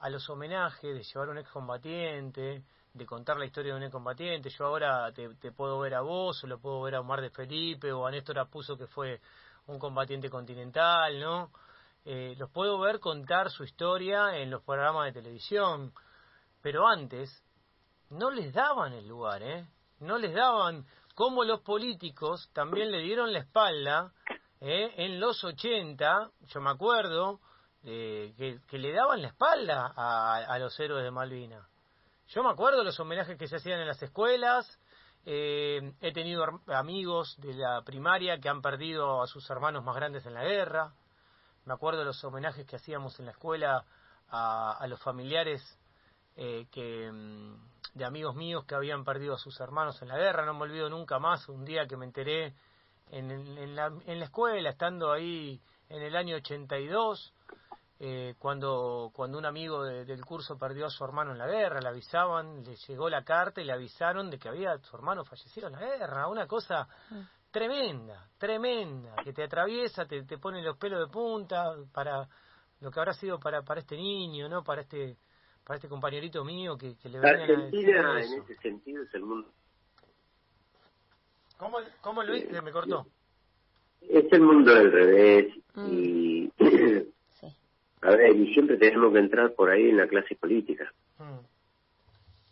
a 0.00 0.10
los 0.10 0.28
homenajes 0.28 0.94
de 0.94 1.02
llevar 1.02 1.28
un 1.28 1.38
excombatiente, 1.38 2.64
de 2.92 3.06
contar 3.06 3.36
la 3.36 3.44
historia 3.44 3.72
de 3.72 3.78
un 3.78 3.84
excombatiente. 3.84 4.50
Yo 4.50 4.66
ahora 4.66 5.12
te, 5.12 5.34
te, 5.36 5.52
puedo 5.52 5.78
ver 5.78 5.94
a 5.94 6.00
vos, 6.00 6.42
o 6.42 6.46
lo 6.46 6.58
puedo 6.58 6.82
ver 6.82 6.96
a 6.96 7.00
Omar 7.00 7.20
de 7.20 7.30
Felipe, 7.30 7.92
o 7.92 8.06
a 8.06 8.10
Néstor 8.10 8.38
Apuso, 8.38 8.76
que 8.76 8.86
fue 8.86 9.20
un 9.66 9.78
combatiente 9.78 10.28
continental, 10.28 11.20
¿no? 11.20 11.50
Eh, 12.04 12.34
los 12.38 12.50
puedo 12.50 12.78
ver 12.78 12.98
contar 12.98 13.50
su 13.50 13.62
historia 13.62 14.36
en 14.36 14.50
los 14.50 14.62
programas 14.62 15.04
de 15.06 15.20
televisión, 15.20 15.92
pero 16.62 16.88
antes 16.88 17.44
no 18.08 18.30
les 18.30 18.52
daban 18.54 18.94
el 18.94 19.06
lugar, 19.06 19.42
¿eh? 19.42 19.66
No 20.00 20.16
les 20.16 20.34
daban, 20.34 20.86
como 21.14 21.44
los 21.44 21.60
políticos 21.60 22.50
también 22.54 22.90
le 22.90 23.00
dieron 23.00 23.32
la 23.32 23.40
espalda, 23.40 24.12
¿eh? 24.60 24.94
En 24.96 25.20
los 25.20 25.44
80, 25.44 26.30
yo 26.46 26.60
me 26.62 26.70
acuerdo, 26.70 27.40
que, 27.82 28.60
que, 28.68 28.78
le 28.78 28.92
daban 28.92 29.22
la 29.22 29.28
espalda 29.28 29.92
a, 29.96 30.36
a 30.36 30.58
los 30.58 30.78
héroes 30.78 31.02
de 31.04 31.10
Malvinas. 31.10 31.66
Yo 32.28 32.42
me 32.42 32.50
acuerdo 32.50 32.84
los 32.84 32.98
homenajes 33.00 33.36
que 33.38 33.48
se 33.48 33.56
hacían 33.56 33.80
en 33.80 33.88
las 33.88 34.02
escuelas, 34.02 34.78
eh, 35.26 35.92
he 36.00 36.12
tenido 36.12 36.44
amigos 36.68 37.36
de 37.40 37.52
la 37.54 37.82
primaria 37.82 38.40
que 38.40 38.48
han 38.48 38.62
perdido 38.62 39.22
a 39.22 39.26
sus 39.26 39.48
hermanos 39.50 39.84
más 39.84 39.94
grandes 39.96 40.24
en 40.26 40.34
la 40.34 40.44
guerra. 40.44 40.94
Me 41.66 41.74
acuerdo 41.74 42.04
los 42.04 42.22
homenajes 42.24 42.66
que 42.66 42.76
hacíamos 42.76 43.18
en 43.18 43.26
la 43.26 43.32
escuela 43.32 43.84
a, 44.28 44.86
los 44.88 45.00
familiares 45.00 45.62
eh, 46.36 46.66
que, 46.70 47.10
mm, 47.12 47.98
de 47.98 48.04
amigos 48.04 48.34
míos 48.34 48.64
que 48.64 48.74
habían 48.74 49.04
perdido 49.04 49.34
a 49.34 49.38
sus 49.38 49.60
hermanos 49.60 50.00
en 50.00 50.08
la 50.08 50.16
guerra. 50.16 50.46
No 50.46 50.54
me 50.54 50.62
olvido 50.62 50.88
nunca 50.88 51.18
más 51.18 51.48
un 51.48 51.64
día 51.64 51.86
que 51.86 51.96
me 51.96 52.06
enteré 52.06 52.54
en, 53.10 53.30
en, 53.30 53.76
la, 53.76 53.86
en 54.06 54.18
la 54.18 54.24
escuela, 54.24 54.70
estando 54.70 55.12
ahí 55.12 55.60
en 55.90 56.02
el 56.02 56.16
año 56.16 56.36
82, 56.36 57.34
eh, 58.02 58.34
cuando, 58.38 59.10
cuando 59.12 59.36
un 59.36 59.44
amigo 59.44 59.84
del 59.84 60.24
curso 60.24 60.56
perdió 60.56 60.86
a 60.86 60.90
su 60.90 61.04
hermano 61.04 61.32
en 61.32 61.38
la 61.38 61.46
guerra, 61.46 61.82
le 61.82 61.88
avisaban, 61.88 62.64
le 62.64 62.74
llegó 62.74 63.10
la 63.10 63.22
carta 63.22 63.60
y 63.60 63.64
le 63.64 63.74
avisaron 63.74 64.30
de 64.30 64.38
que 64.38 64.48
había 64.48 64.78
su 64.78 64.96
hermano 64.96 65.22
fallecido 65.22 65.66
en 65.66 65.74
la 65.74 65.80
guerra, 65.80 66.26
una 66.26 66.46
cosa 66.46 66.88
mm. 67.10 67.50
tremenda, 67.50 68.26
tremenda, 68.38 69.16
que 69.22 69.34
te 69.34 69.42
atraviesa, 69.42 70.06
te, 70.06 70.22
te 70.22 70.38
pone 70.38 70.62
los 70.62 70.78
pelos 70.78 70.98
de 70.98 71.12
punta 71.12 71.76
para 71.92 72.26
lo 72.80 72.90
que 72.90 73.00
habrá 73.00 73.12
sido 73.12 73.38
para, 73.38 73.60
para 73.60 73.80
este 73.80 73.96
niño, 73.96 74.48
¿no? 74.48 74.64
Para 74.64 74.80
este 74.80 75.18
para 75.62 75.76
este 75.76 75.88
compañerito 75.88 76.42
mío 76.42 76.78
que, 76.78 76.96
que 76.96 77.10
le 77.10 77.20
venía 77.20 77.44
a 77.44 78.22
en 78.22 78.42
ese 78.42 78.54
sentido 78.62 79.02
es 79.02 79.14
el 79.14 79.22
mundo. 79.22 79.52
¿Cómo, 81.58 81.76
cómo 82.00 82.22
Luis? 82.22 82.46
Se 82.50 82.62
me 82.62 82.72
cortó. 82.72 83.06
Es 84.00 84.24
el 84.32 84.40
mundo 84.40 84.74
del 84.74 84.90
revés 84.90 85.54
mm. 85.74 85.86
y 85.92 86.52
A 88.02 88.10
ver, 88.10 88.34
y 88.34 88.52
siempre 88.52 88.76
tenemos 88.76 89.12
que 89.12 89.18
entrar 89.18 89.52
por 89.52 89.70
ahí 89.70 89.90
en 89.90 89.98
la 89.98 90.06
clase 90.06 90.34
política. 90.34 90.90
Hmm. 91.18 91.40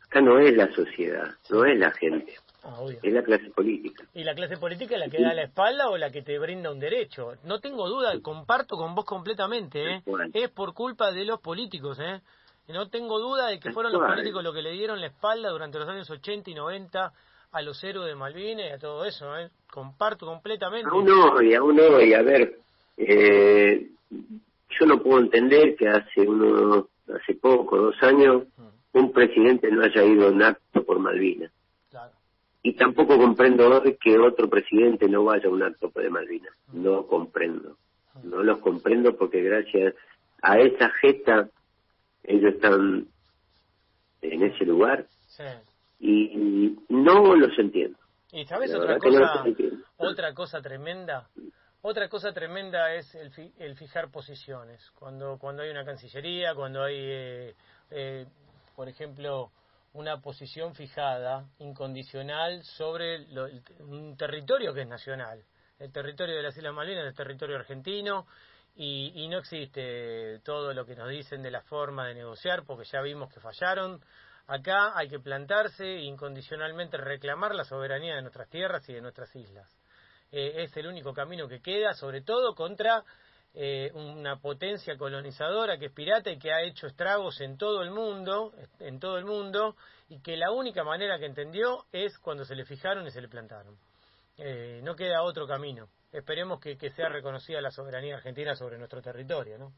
Acá 0.07 0.21
no 0.21 0.39
es 0.39 0.55
la 0.55 0.71
sociedad, 0.73 1.29
no 1.51 1.65
es 1.65 1.79
la 1.79 1.91
gente. 1.93 2.35
Ah, 2.65 2.81
es 3.03 3.13
la 3.13 3.23
clase 3.23 3.51
política. 3.51 4.05
¿Y 4.15 4.25
la 4.25 4.35
clase 4.35 4.57
política 4.57 4.95
es 4.95 5.01
la 5.01 5.09
que 5.09 5.23
da 5.23 5.33
la 5.33 5.45
espalda 5.45 5.89
o 5.89 5.97
la 5.97 6.11
que 6.11 6.23
te 6.23 6.39
brinda 6.39 6.71
un 6.71 6.81
derecho? 6.81 7.35
No 7.45 7.61
tengo 7.61 7.89
duda, 7.89 8.13
comparto 8.21 8.77
con 8.77 8.95
vos 8.95 9.05
completamente, 9.05 9.95
¿eh? 9.95 10.03
Es 10.35 10.51
por 10.51 10.75
culpa 10.75 11.13
de 11.13 11.25
los 11.25 11.41
políticos, 11.41 11.99
¿eh? 12.01 12.21
No 12.69 12.89
tengo 12.91 13.19
duda 13.19 13.47
de 13.47 13.61
que 13.61 13.73
fueron 13.73 13.93
los 13.93 14.03
políticos 14.07 14.43
los 14.43 14.55
que 14.55 14.61
le 14.61 14.73
dieron 14.73 15.01
la 15.01 15.07
espalda 15.07 15.49
durante 15.51 15.79
los 15.79 15.89
años 15.89 16.11
80 16.11 16.51
y 16.51 16.55
90 16.55 17.13
a 17.53 17.63
los 17.63 17.83
héroes 17.83 18.09
de 18.09 18.15
Malvinas 18.15 18.67
y 18.67 18.73
a 18.73 18.79
todo 18.79 19.05
eso, 19.05 19.37
¿eh? 19.39 19.49
Comparto 19.71 20.27
completamente. 20.27 20.89
Aún 20.91 21.09
hoy, 21.11 21.55
aún 21.55 21.81
hoy, 21.81 22.13
a 22.13 22.23
ver, 22.23 22.59
eh, 22.99 23.89
yo 24.79 24.87
no 24.87 25.03
puedo 25.03 25.21
entender 25.21 25.77
que 25.77 25.89
hace 25.89 26.21
uno, 26.23 26.89
hace 27.15 27.35
poco, 27.35 27.77
dos 27.77 28.03
años, 28.03 28.45
mm. 28.57 28.99
un 28.99 29.13
presidente 29.13 29.71
no 29.71 29.83
haya 29.83 30.05
ido 30.05 30.29
a 30.29 30.31
un 30.31 30.43
acto 30.43 30.85
por 30.85 30.99
Malvinas. 30.99 31.53
Y 32.61 32.75
tampoco 32.75 33.17
comprendo 33.17 33.69
hoy 33.69 33.97
que 34.03 34.19
otro 34.19 34.51
presidente 34.51 35.09
no 35.09 35.25
vaya 35.25 35.49
a 35.49 35.53
un 35.53 35.63
acto 35.63 35.91
por 35.91 36.09
Malvinas. 36.11 36.53
Mm. 36.73 36.83
No 36.83 37.07
comprendo. 37.07 37.77
Mm. 38.15 38.31
No 38.31 38.43
los 38.43 38.59
comprendo 38.59 39.17
porque 39.17 39.43
gracias 39.43 39.95
a 40.43 40.59
esa 40.59 40.91
gesta 41.01 41.49
ellos 42.25 42.55
están 42.55 43.07
en 44.23 44.43
ese 44.43 44.65
lugar 44.65 45.07
y, 46.01 46.77
no 46.89 47.35
los 47.35 47.59
entiendo. 47.59 47.99
¿Y 48.33 48.45
sabes 48.45 48.75
otra 48.75 48.99
cosa, 48.99 49.45
otra 49.97 50.35
cosa 50.35 50.61
tremenda? 50.61 51.29
Otra 51.81 52.09
cosa 52.09 52.33
tremenda 52.33 52.93
es 52.93 53.15
el, 53.15 53.33
el, 53.57 53.77
fijar 53.77 54.11
posiciones. 54.11 54.91
Cuando, 54.97 55.39
cuando 55.39 55.63
hay 55.63 55.71
una 55.71 55.85
cancillería, 55.85 56.53
cuando 56.55 56.83
hay, 56.83 56.97
eh, 56.99 57.55
eh, 57.91 58.27
por 58.75 58.89
ejemplo, 58.89 59.53
una 59.93 60.21
posición 60.21 60.75
fijada, 60.75 61.47
incondicional, 61.61 62.65
sobre 62.65 63.27
un 63.79 64.17
territorio 64.17 64.75
que 64.75 64.83
es 64.83 64.89
nacional. 64.89 65.45
El 65.79 65.93
territorio 65.93 66.35
de 66.35 66.43
las 66.43 66.57
Islas 66.57 66.75
Malvinas 66.75 67.07
es 67.07 67.15
territorio 67.15 67.55
argentino 67.55 68.27
y, 68.75 69.13
y 69.15 69.29
no 69.29 69.39
existe 69.39 70.41
todo 70.41 70.75
lo 70.75 70.85
que 70.85 70.97
nos 70.97 71.09
dicen 71.09 71.43
de 71.43 71.53
la 71.53 71.63
forma 71.63 72.09
de 72.09 72.15
negociar, 72.15 72.65
porque 72.67 72.89
ya 72.91 73.01
vimos 73.03 73.33
que 73.33 73.39
fallaron. 73.39 74.03
Acá 74.49 74.99
hay 74.99 75.09
que 75.09 75.21
plantarse 75.21 75.85
e 75.85 76.03
incondicionalmente 76.03 76.97
reclamar 76.97 77.55
la 77.55 77.65
soberanía 77.65 78.17
de 78.17 78.23
nuestras 78.23 78.49
tierras 78.49 78.89
y 78.89 78.95
de 78.95 79.01
nuestras 79.01 79.35
islas. 79.37 79.78
Eh, 80.31 80.65
es 80.65 80.77
el 80.77 80.87
único 80.87 81.13
camino 81.15 81.49
que 81.49 81.61
queda, 81.61 81.95
sobre 81.95 82.21
todo 82.21 82.55
contra 82.55 83.03
eh, 83.55 83.91
una 83.95 84.37
potencia 84.37 84.97
colonizadora 84.97 85.79
que 85.79 85.87
es 85.87 85.93
pirata 85.93 86.31
y 86.31 86.39
que 86.39 86.53
ha 86.53 86.63
hecho 86.63 86.87
estragos 86.87 87.41
en 87.41 87.57
todo 87.57 87.83
el 87.83 87.91
mundo, 87.91 88.53
en 88.79 89.01
todo 89.01 89.19
el 89.19 89.25
mundo, 89.25 89.75
y 90.09 90.21
que 90.21 90.37
la 90.37 90.51
única 90.53 90.85
manera 90.85 91.19
que 91.19 91.27
entendió 91.27 91.87
es 91.93 92.19
cuando 92.19 92.45
se 92.45 92.55
le 92.55 92.65
fijaron 92.65 93.07
y 93.07 93.11
se 93.11 93.21
le 93.21 93.29
plantaron. 93.29 93.77
Eh, 94.39 94.81
no 94.85 94.95
queda 94.95 95.23
otro 95.23 95.47
camino. 95.47 95.89
Esperemos 96.13 96.61
que, 96.61 96.77
sea 96.91 97.09
reconocida 97.09 97.61
la 97.61 97.71
soberanía 97.71 98.17
argentina 98.17 98.55
sobre 98.55 98.79
nuestro 98.79 99.03
territorio, 99.03 99.59
¿no? 99.59 99.73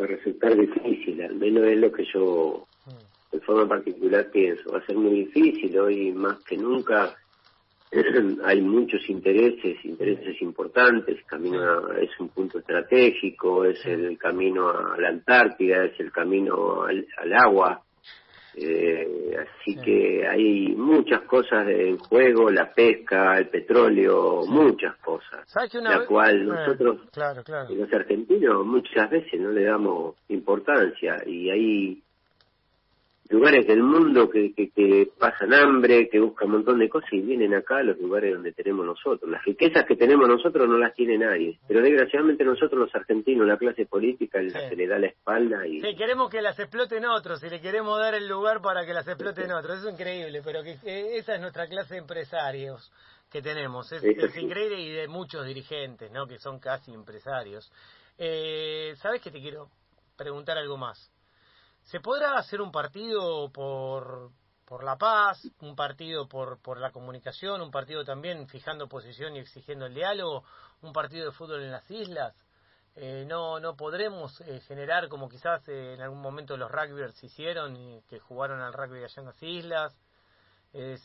va 0.00 0.04
a 0.04 0.08
resultar 0.08 0.56
difícil, 0.56 1.22
al 1.22 1.36
menos 1.36 1.64
es 1.64 1.78
lo 1.78 1.92
que 1.92 2.04
yo 2.12 2.66
mm. 2.86 3.36
de 3.36 3.40
forma 3.40 3.68
particular 3.68 4.28
pienso, 4.30 4.72
va 4.72 4.78
a 4.78 4.86
ser 4.86 4.96
muy 4.96 5.24
difícil 5.24 5.78
hoy 5.78 6.12
más 6.12 6.42
que 6.44 6.56
nunca. 6.56 7.16
hay 8.44 8.60
muchos 8.60 9.08
intereses, 9.08 9.84
intereses 9.84 10.40
importantes, 10.42 11.24
camino 11.26 11.92
es 11.92 12.10
un 12.18 12.28
punto 12.28 12.58
estratégico, 12.58 13.64
es 13.64 13.84
el 13.86 14.18
camino 14.18 14.68
a 14.68 14.96
la 14.98 15.08
Antártida, 15.08 15.84
es 15.84 15.98
el 16.00 16.10
camino 16.10 16.82
al, 16.84 17.06
agua, 17.32 17.82
eh, 18.56 19.36
así 19.38 19.76
que 19.76 20.26
hay 20.26 20.74
muchas 20.74 21.22
cosas 21.22 21.68
en 21.68 21.98
juego, 21.98 22.50
la 22.50 22.72
pesca, 22.72 23.38
el 23.38 23.48
petróleo, 23.48 24.46
muchas 24.46 24.96
cosas, 24.96 25.46
la 25.74 26.06
cual 26.06 26.46
nosotros, 26.46 27.00
los 27.14 27.92
argentinos, 27.92 28.66
muchas 28.66 29.10
veces 29.10 29.40
no 29.40 29.50
le 29.50 29.64
damos 29.64 30.16
importancia 30.28 31.22
y 31.26 31.50
hay 31.50 32.02
lugares 33.30 33.66
del 33.66 33.82
mundo 33.82 34.28
que, 34.30 34.52
que, 34.54 35.08
pasan 35.18 35.52
hambre, 35.54 36.08
que 36.08 36.20
buscan 36.20 36.48
un 36.48 36.54
montón 36.54 36.78
de 36.78 36.88
cosas 36.88 37.12
y 37.12 37.20
vienen 37.20 37.54
acá 37.54 37.78
a 37.78 37.82
los 37.82 37.98
lugares 37.98 38.34
donde 38.34 38.52
tenemos 38.52 38.84
nosotros. 38.86 39.30
Las 39.30 39.44
riquezas 39.44 39.84
que 39.86 39.96
tenemos 39.96 40.28
nosotros 40.28 40.68
no 40.68 40.78
las 40.78 40.94
tiene 40.94 41.18
nadie, 41.18 41.58
pero 41.66 41.82
desgraciadamente 41.82 42.44
nosotros 42.44 42.80
los 42.80 42.94
argentinos, 42.94 43.46
la 43.46 43.56
clase 43.56 43.86
política, 43.86 44.40
se 44.48 44.76
le 44.76 44.86
da 44.86 44.98
la 44.98 45.08
espalda 45.08 45.66
y... 45.66 45.80
Sí, 45.80 45.94
queremos 45.96 46.30
que 46.30 46.42
las 46.42 46.58
exploten 46.58 47.04
otros 47.06 47.42
y 47.42 47.50
le 47.50 47.60
queremos 47.60 47.98
dar 47.98 48.14
el 48.14 48.28
lugar 48.28 48.60
para 48.60 48.84
que 48.84 48.92
las 48.92 49.06
exploten 49.06 49.52
otros, 49.52 49.78
eso 49.78 49.88
es 49.88 49.94
increíble, 49.94 50.42
pero 50.44 50.62
que 50.62 50.78
esa 51.18 51.34
es 51.34 51.40
nuestra 51.40 51.66
clase 51.66 51.94
de 51.94 52.00
empresarios 52.00 52.92
que 53.30 53.42
tenemos, 53.42 53.90
es, 53.92 54.02
increíble 54.36 54.80
y 54.80 54.90
de 54.90 55.08
muchos 55.08 55.44
dirigentes, 55.44 56.10
¿no? 56.10 56.26
Que 56.26 56.38
son 56.38 56.58
casi 56.58 56.92
empresarios. 56.92 57.70
Eh, 58.18 58.94
¿Sabes 58.96 59.20
que 59.20 59.30
te 59.30 59.40
quiero 59.40 59.68
preguntar 60.16 60.56
algo 60.56 60.76
más? 60.76 61.10
¿Se 61.86 62.00
podrá 62.00 62.36
hacer 62.36 62.60
un 62.60 62.72
partido 62.72 63.48
por, 63.52 64.32
por 64.64 64.82
la 64.82 64.96
paz, 64.96 65.46
un 65.60 65.76
partido 65.76 66.26
por, 66.26 66.60
por 66.60 66.80
la 66.80 66.90
comunicación, 66.90 67.60
un 67.60 67.70
partido 67.70 68.04
también 68.04 68.48
fijando 68.48 68.88
posición 68.88 69.36
y 69.36 69.38
exigiendo 69.38 69.86
el 69.86 69.94
diálogo, 69.94 70.42
un 70.82 70.92
partido 70.92 71.26
de 71.26 71.30
fútbol 71.30 71.62
en 71.62 71.70
las 71.70 71.88
islas? 71.88 72.34
Eh, 72.96 73.24
no, 73.28 73.60
no 73.60 73.76
podremos 73.76 74.40
eh, 74.40 74.60
generar 74.66 75.08
como 75.08 75.28
quizás 75.28 75.68
eh, 75.68 75.94
en 75.94 76.00
algún 76.00 76.20
momento 76.20 76.56
los 76.56 76.72
rugbyers 76.72 77.22
hicieron 77.22 78.02
que 78.08 78.18
jugaron 78.18 78.60
al 78.62 78.72
rugby 78.72 79.04
allá 79.04 79.20
en 79.20 79.26
las 79.26 79.40
islas, 79.44 79.96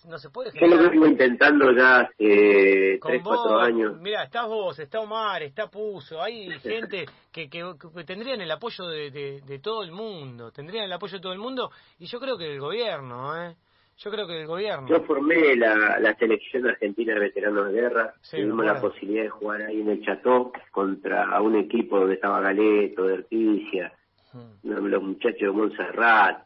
no 0.08 0.18
se 0.18 0.30
puede 0.30 0.52
Yo 0.60 0.68
lo 0.68 0.90
vengo 0.90 1.08
intentando 1.08 1.72
ya 1.72 2.02
hace 2.02 3.00
tres, 3.02 3.22
cuatro 3.24 3.60
años. 3.60 3.98
Mira, 4.00 4.24
estás 4.24 4.48
vos, 4.48 4.78
está 4.80 5.00
Omar, 5.00 5.44
está 5.44 5.70
Puso, 5.70 6.22
hay 6.22 6.50
gente 6.60 7.06
que, 7.32 7.50
que, 7.50 7.64
tendrían 8.06 8.42
el 8.42 8.52
apoyo 8.52 8.86
de, 8.88 9.12
de, 9.42 9.60
todo 9.60 9.84
el 9.84 9.92
mundo, 9.92 10.52
tendrían 10.52 10.86
el 10.86 10.94
apoyo 10.94 11.18
de 11.18 11.22
todo 11.22 11.34
el 11.34 11.40
mundo, 11.40 11.72
y 12.00 12.06
yo 12.06 12.20
creo 12.20 12.38
que 12.38 12.46
del 12.46 12.60
gobierno, 12.60 13.36
¿eh? 13.42 13.56
Yo 13.98 14.10
creo 14.10 14.26
que 14.26 14.34
del 14.34 14.48
gobierno. 14.48 14.88
Yo 14.88 15.02
formé 15.04 15.56
la, 15.56 16.00
la 16.00 16.16
selección 16.16 16.68
argentina 16.68 17.14
de 17.14 17.20
veteranos 17.20 17.68
de 17.68 17.74
guerra, 17.74 18.14
tuvimos 18.30 18.66
la 18.66 18.82
posibilidad 18.82 19.24
de 19.24 19.30
jugar 19.30 19.62
ahí 19.62 19.82
en 19.82 19.90
el 19.90 20.02
Cható 20.04 20.52
contra 20.72 21.40
un 21.40 21.56
equipo 21.56 22.00
donde 22.00 22.16
estaba 22.16 22.42
Galeto, 22.42 23.06
de 23.06 23.14
Erticia, 23.16 23.94
hmm. 24.34 24.70
los 24.70 25.04
muchachos 25.04 25.42
de 25.42 25.52
Montserrat, 25.52 26.46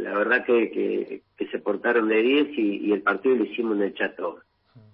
la 0.00 0.14
verdad 0.14 0.44
que, 0.44 1.22
que, 1.36 1.46
se 1.46 1.58
portaron 1.58 2.08
de 2.08 2.22
10 2.22 2.58
y, 2.58 2.92
el 2.92 3.02
partido 3.02 3.36
lo 3.36 3.44
hicimos 3.44 3.76
en 3.76 3.82
el 3.82 3.94
Chateau. 3.94 4.38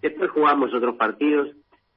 Después 0.00 0.30
jugamos 0.30 0.73
otros 0.73 0.96
partidos 0.96 1.50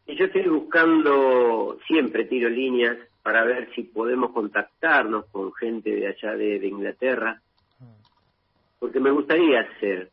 y 0.05 0.17
yo 0.17 0.25
estoy 0.25 0.47
buscando, 0.47 1.77
siempre 1.87 2.25
tiro 2.25 2.49
líneas 2.49 2.97
para 3.21 3.43
ver 3.43 3.69
si 3.73 3.83
podemos 3.83 4.31
contactarnos 4.31 5.25
con 5.27 5.53
gente 5.53 5.91
de 5.91 6.07
allá 6.07 6.35
de, 6.35 6.67
Inglaterra, 6.67 7.41
porque 8.79 8.99
me 8.99 9.11
gustaría 9.11 9.61
hacer, 9.61 10.09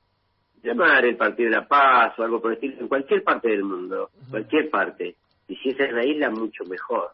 llamar 0.62 1.04
el 1.04 1.16
Partido 1.16 1.50
de 1.50 1.56
la 1.56 1.66
Paz 1.66 2.18
o 2.18 2.22
algo 2.22 2.40
por 2.40 2.52
el 2.52 2.56
estilo, 2.56 2.80
en 2.80 2.88
cualquier 2.88 3.22
parte 3.24 3.48
del 3.48 3.64
mundo, 3.64 4.10
cualquier 4.30 4.68
parte. 4.70 5.16
Y 5.48 5.56
si 5.56 5.70
es 5.70 5.80
en 5.80 5.94
la 5.94 6.04
isla, 6.04 6.30
mucho 6.30 6.64
mejor. 6.64 7.10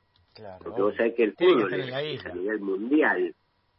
porque 0.63 0.83
vos 0.83 0.95
sabés 0.97 1.15
que 1.15 1.25
el 1.25 1.33
fútbol 1.35 1.73
es 1.73 2.27
a 2.27 2.35
nivel 2.35 2.61
mundial. 2.61 3.35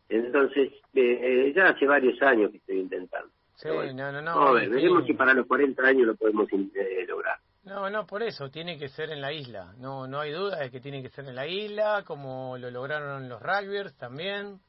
Entonces, 0.10 0.72
eh, 0.94 1.54
ya 1.56 1.70
hace 1.70 1.86
varios 1.86 2.22
años 2.22 2.52
que 2.52 2.58
estoy 2.58 2.80
intentando. 2.80 3.30
Sí, 3.56 3.70
no, 3.94 4.12
no, 4.12 4.22
no. 4.22 4.54
veremos 4.54 5.06
si 5.06 5.14
para 5.14 5.34
los 5.34 5.46
40 5.46 5.82
años 5.86 6.08
lo 6.08 6.16
podemos 6.16 6.48
eh, 6.52 7.06
lograr. 7.08 7.38
No, 7.66 7.90
no, 7.90 8.06
por 8.06 8.22
eso, 8.24 8.50
tiene 8.50 8.78
que 8.78 8.90
ser 8.90 9.10
en 9.12 9.22
la 9.22 9.32
isla. 9.32 9.74
No 9.78 10.06
no 10.08 10.20
hay 10.20 10.32
duda 10.32 10.60
de 10.60 10.70
que 10.70 10.82
tiene 10.82 11.02
que 11.02 11.10
ser 11.10 11.26
en 11.26 11.36
la 11.36 11.48
isla, 11.48 12.04
como 12.06 12.58
lo 12.58 12.70
lograron 12.72 13.30
los 13.30 13.42
rugbyers 13.42 13.96
también. 13.98 14.60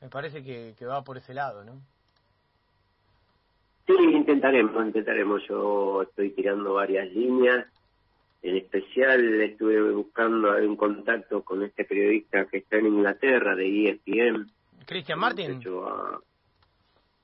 Me 0.00 0.08
parece 0.10 0.44
que, 0.44 0.74
que 0.78 0.84
va 0.84 1.02
por 1.02 1.16
ese 1.16 1.32
lado, 1.32 1.64
¿no? 1.64 1.80
Sí, 3.86 3.94
intentaremos, 3.94 4.86
intentaremos. 4.86 5.42
Yo 5.48 6.02
estoy 6.02 6.30
tirando 6.30 6.74
varias 6.74 7.10
líneas. 7.12 7.66
En 8.42 8.56
especial 8.56 9.40
estuve 9.40 9.80
buscando 9.92 10.54
un 10.56 10.76
contacto 10.76 11.42
con 11.42 11.62
este 11.62 11.84
periodista 11.84 12.44
que 12.46 12.58
está 12.58 12.76
en 12.76 12.86
Inglaterra, 12.86 13.54
de 13.56 13.90
ESPN, 13.90 14.50
Cristian 14.86 15.18
Martin. 15.18 15.60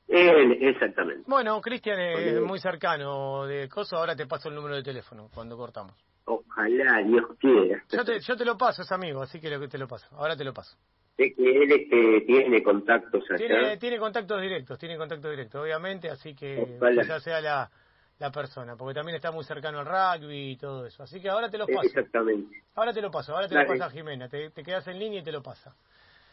Él, 0.09 0.59
exactamente. 0.61 1.23
Bueno, 1.27 1.61
Cristian 1.61 2.01
es 2.01 2.41
muy 2.41 2.59
cercano 2.59 3.47
de 3.47 3.69
Coso, 3.69 3.97
ahora 3.97 4.17
te 4.17 4.27
paso 4.27 4.49
el 4.49 4.57
número 4.57 4.75
de 4.75 4.83
teléfono 4.83 5.29
cuando 5.33 5.57
cortamos. 5.57 5.95
Ojalá, 6.25 7.03
Dios 7.05 7.27
quiera. 7.39 7.83
Yo 7.89 8.05
te, 8.05 8.21
yo 8.21 8.37
te 8.37 8.45
lo 8.45 8.59
paso, 8.59 8.83
es 8.83 8.91
amigo, 8.93 9.23
así 9.23 9.41
que 9.41 9.49
te 9.69 9.79
lo 9.79 9.87
paso. 9.87 10.09
Ahora 10.17 10.37
te 10.37 10.45
lo 10.45 10.53
paso. 10.53 10.77
Sé 11.17 11.33
que 11.35 11.63
él 11.63 11.71
este, 11.71 12.21
tiene 12.27 12.63
contactos 12.63 13.23
allá. 13.31 13.37
Tiene, 13.37 13.77
tiene 13.77 13.99
contactos 13.99 14.41
directos, 14.41 14.79
tiene 14.79 14.97
contactos 14.97 15.31
directos, 15.31 15.63
obviamente, 15.63 16.11
así 16.11 16.35
que 16.35 16.79
ya 17.07 17.21
sea 17.21 17.41
la, 17.41 17.71
la 18.19 18.31
persona, 18.31 18.77
porque 18.77 18.95
también 18.95 19.17
está 19.17 19.31
muy 19.31 19.45
cercano 19.45 19.81
al 19.81 19.87
rugby 19.87 20.53
y 20.53 20.57
todo 20.57 20.87
eso. 20.87 21.03
Así 21.03 21.21
que 21.21 21.29
ahora 21.29 21.49
te 21.49 21.59
lo 21.59 21.67
paso. 21.67 21.83
Exactamente. 21.83 22.63
Ahora 22.75 22.93
te 22.93 23.01
lo 23.01 23.11
paso, 23.11 23.35
ahora 23.35 23.49
te 23.49 23.55
lo 23.55 23.67
pasa 23.67 23.91
Jimena. 23.91 24.29
Te, 24.29 24.51
te 24.51 24.63
quedas 24.63 24.87
en 24.89 24.99
línea 24.99 25.21
y 25.21 25.23
te 25.25 25.33
lo 25.33 25.43
pasa. 25.43 25.75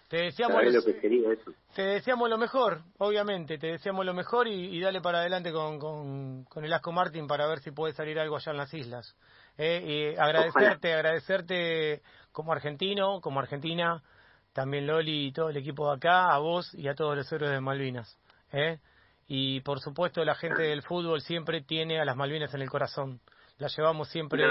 Te 0.08 0.17
deseamos, 0.17 0.63
lo 0.63 0.84
que 0.84 1.00
quería 1.00 1.34
eso? 1.34 1.52
te 1.76 1.82
deseamos 1.82 2.30
lo 2.30 2.38
mejor, 2.38 2.82
obviamente, 2.98 3.58
te 3.58 3.67
deseamos 3.67 4.06
lo 4.06 4.13
mejor 4.13 4.48
y, 4.48 4.80
dale 4.80 5.02
para 5.02 5.20
adelante 5.20 5.52
con, 5.52 5.78
con, 6.46 6.63
el 6.63 6.74
Asco 6.74 6.93
Martin 6.93 7.28
para 7.28 7.46
ver 7.46 7.60
si 7.60 7.72
puede 7.72 7.93
salir 7.93 8.17
algo 8.17 8.38
allá 8.38 8.52
en 8.52 8.58
las 8.58 8.74
islas. 8.74 9.17
Eh, 9.58 10.13
y 10.15 10.20
agradecerte, 10.20 10.93
agradecerte 10.93 12.02
como 12.32 12.54
argentino, 12.54 13.20
como 13.20 13.41
argentina, 13.41 14.02
también 14.54 14.88
Loli 14.88 15.28
y 15.28 15.32
todo 15.34 15.50
el 15.50 15.58
equipo 15.58 15.89
de 15.89 15.98
acá, 15.98 16.34
a 16.34 16.39
vos 16.39 16.74
y 16.74 16.88
a 16.88 16.96
todos 16.96 17.17
los 17.17 17.32
héroes 17.32 17.52
de 17.52 17.60
Malvinas. 17.60 18.17
¿eh? 18.54 18.80
Y 19.28 19.60
por 19.62 19.82
supuesto 19.82 20.24
la 20.24 20.36
gente 20.36 20.62
del 20.63 20.84
fútbol 20.84 21.22
siempre 21.22 21.62
tiene 21.62 22.00
a 22.00 22.06
las 22.06 22.15
Malvinas 22.15 22.54
en 22.54 22.62
el 22.62 22.70
corazón. 22.70 23.20
La 23.58 23.67
llevamos 23.67 24.08
siempre, 24.10 24.46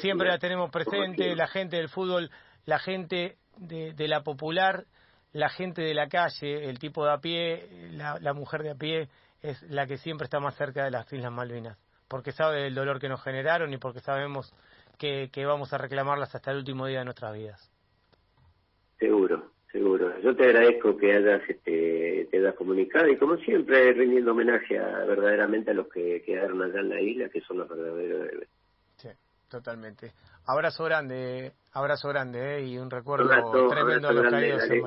siempre 0.00 0.28
la 0.28 0.38
tenemos 0.38 0.70
presente, 0.70 1.36
la 1.36 1.46
gente 1.46 1.76
del 1.76 1.88
fútbol, 1.88 2.30
la 2.64 2.78
gente 2.78 3.36
de, 3.58 4.08
la 4.08 4.22
popular, 4.22 4.84
la 5.32 5.48
gente 5.48 5.82
de 5.82 5.94
la 5.94 6.08
calle, 6.08 6.68
el 6.68 6.78
tipo 6.78 7.04
de 7.04 7.12
a 7.12 7.18
pie, 7.18 7.68
la, 7.92 8.32
mujer 8.34 8.62
de 8.62 8.70
a 8.70 8.74
pie, 8.74 9.08
es 9.42 9.62
la 9.64 9.86
que 9.86 9.98
siempre 9.98 10.24
está 10.24 10.40
más 10.40 10.56
cerca 10.56 10.84
de 10.84 10.90
las 10.90 11.12
Islas 11.12 11.32
Malvinas, 11.32 11.78
porque 12.08 12.32
sabe 12.32 12.62
del 12.62 12.74
dolor 12.74 13.00
que 13.00 13.08
nos 13.08 13.22
generaron 13.22 13.72
y 13.72 13.78
porque 13.78 14.00
sabemos 14.00 14.54
que, 14.98 15.30
vamos 15.44 15.72
a 15.72 15.78
reclamarlas 15.78 16.34
hasta 16.34 16.52
el 16.52 16.58
último 16.58 16.86
día 16.86 17.00
de 17.00 17.04
nuestras 17.04 17.34
vidas. 17.34 17.70
Seguro, 18.98 19.50
seguro. 19.72 20.20
Yo 20.20 20.36
te 20.36 20.44
agradezco 20.44 20.96
que 20.96 21.12
hayas 21.12 21.42
este, 21.48 22.28
te 22.30 22.38
hayas 22.38 22.54
comunicado 22.54 23.08
y 23.08 23.16
como 23.16 23.36
siempre 23.38 23.92
rindiendo 23.94 24.30
homenaje 24.30 24.78
a, 24.78 25.04
verdaderamente 25.04 25.72
a 25.72 25.74
los 25.74 25.88
que 25.88 26.22
quedaron 26.22 26.62
allá 26.62 26.80
en 26.80 26.88
la 26.88 27.00
isla, 27.00 27.28
que 27.30 27.40
son 27.40 27.58
los 27.58 27.68
verdaderos 27.68 28.28
héroes. 28.28 28.48
Totalmente. 29.52 30.14
Abrazo 30.46 30.84
grande, 30.84 31.52
abrazo 31.72 32.08
grande, 32.08 32.56
¿eh? 32.56 32.64
y 32.64 32.78
un 32.78 32.90
recuerdo 32.90 33.28
tremendo 33.68 34.08
a 34.08 34.12
los 34.12 34.30
caídos 34.30 34.62
en 34.62 34.82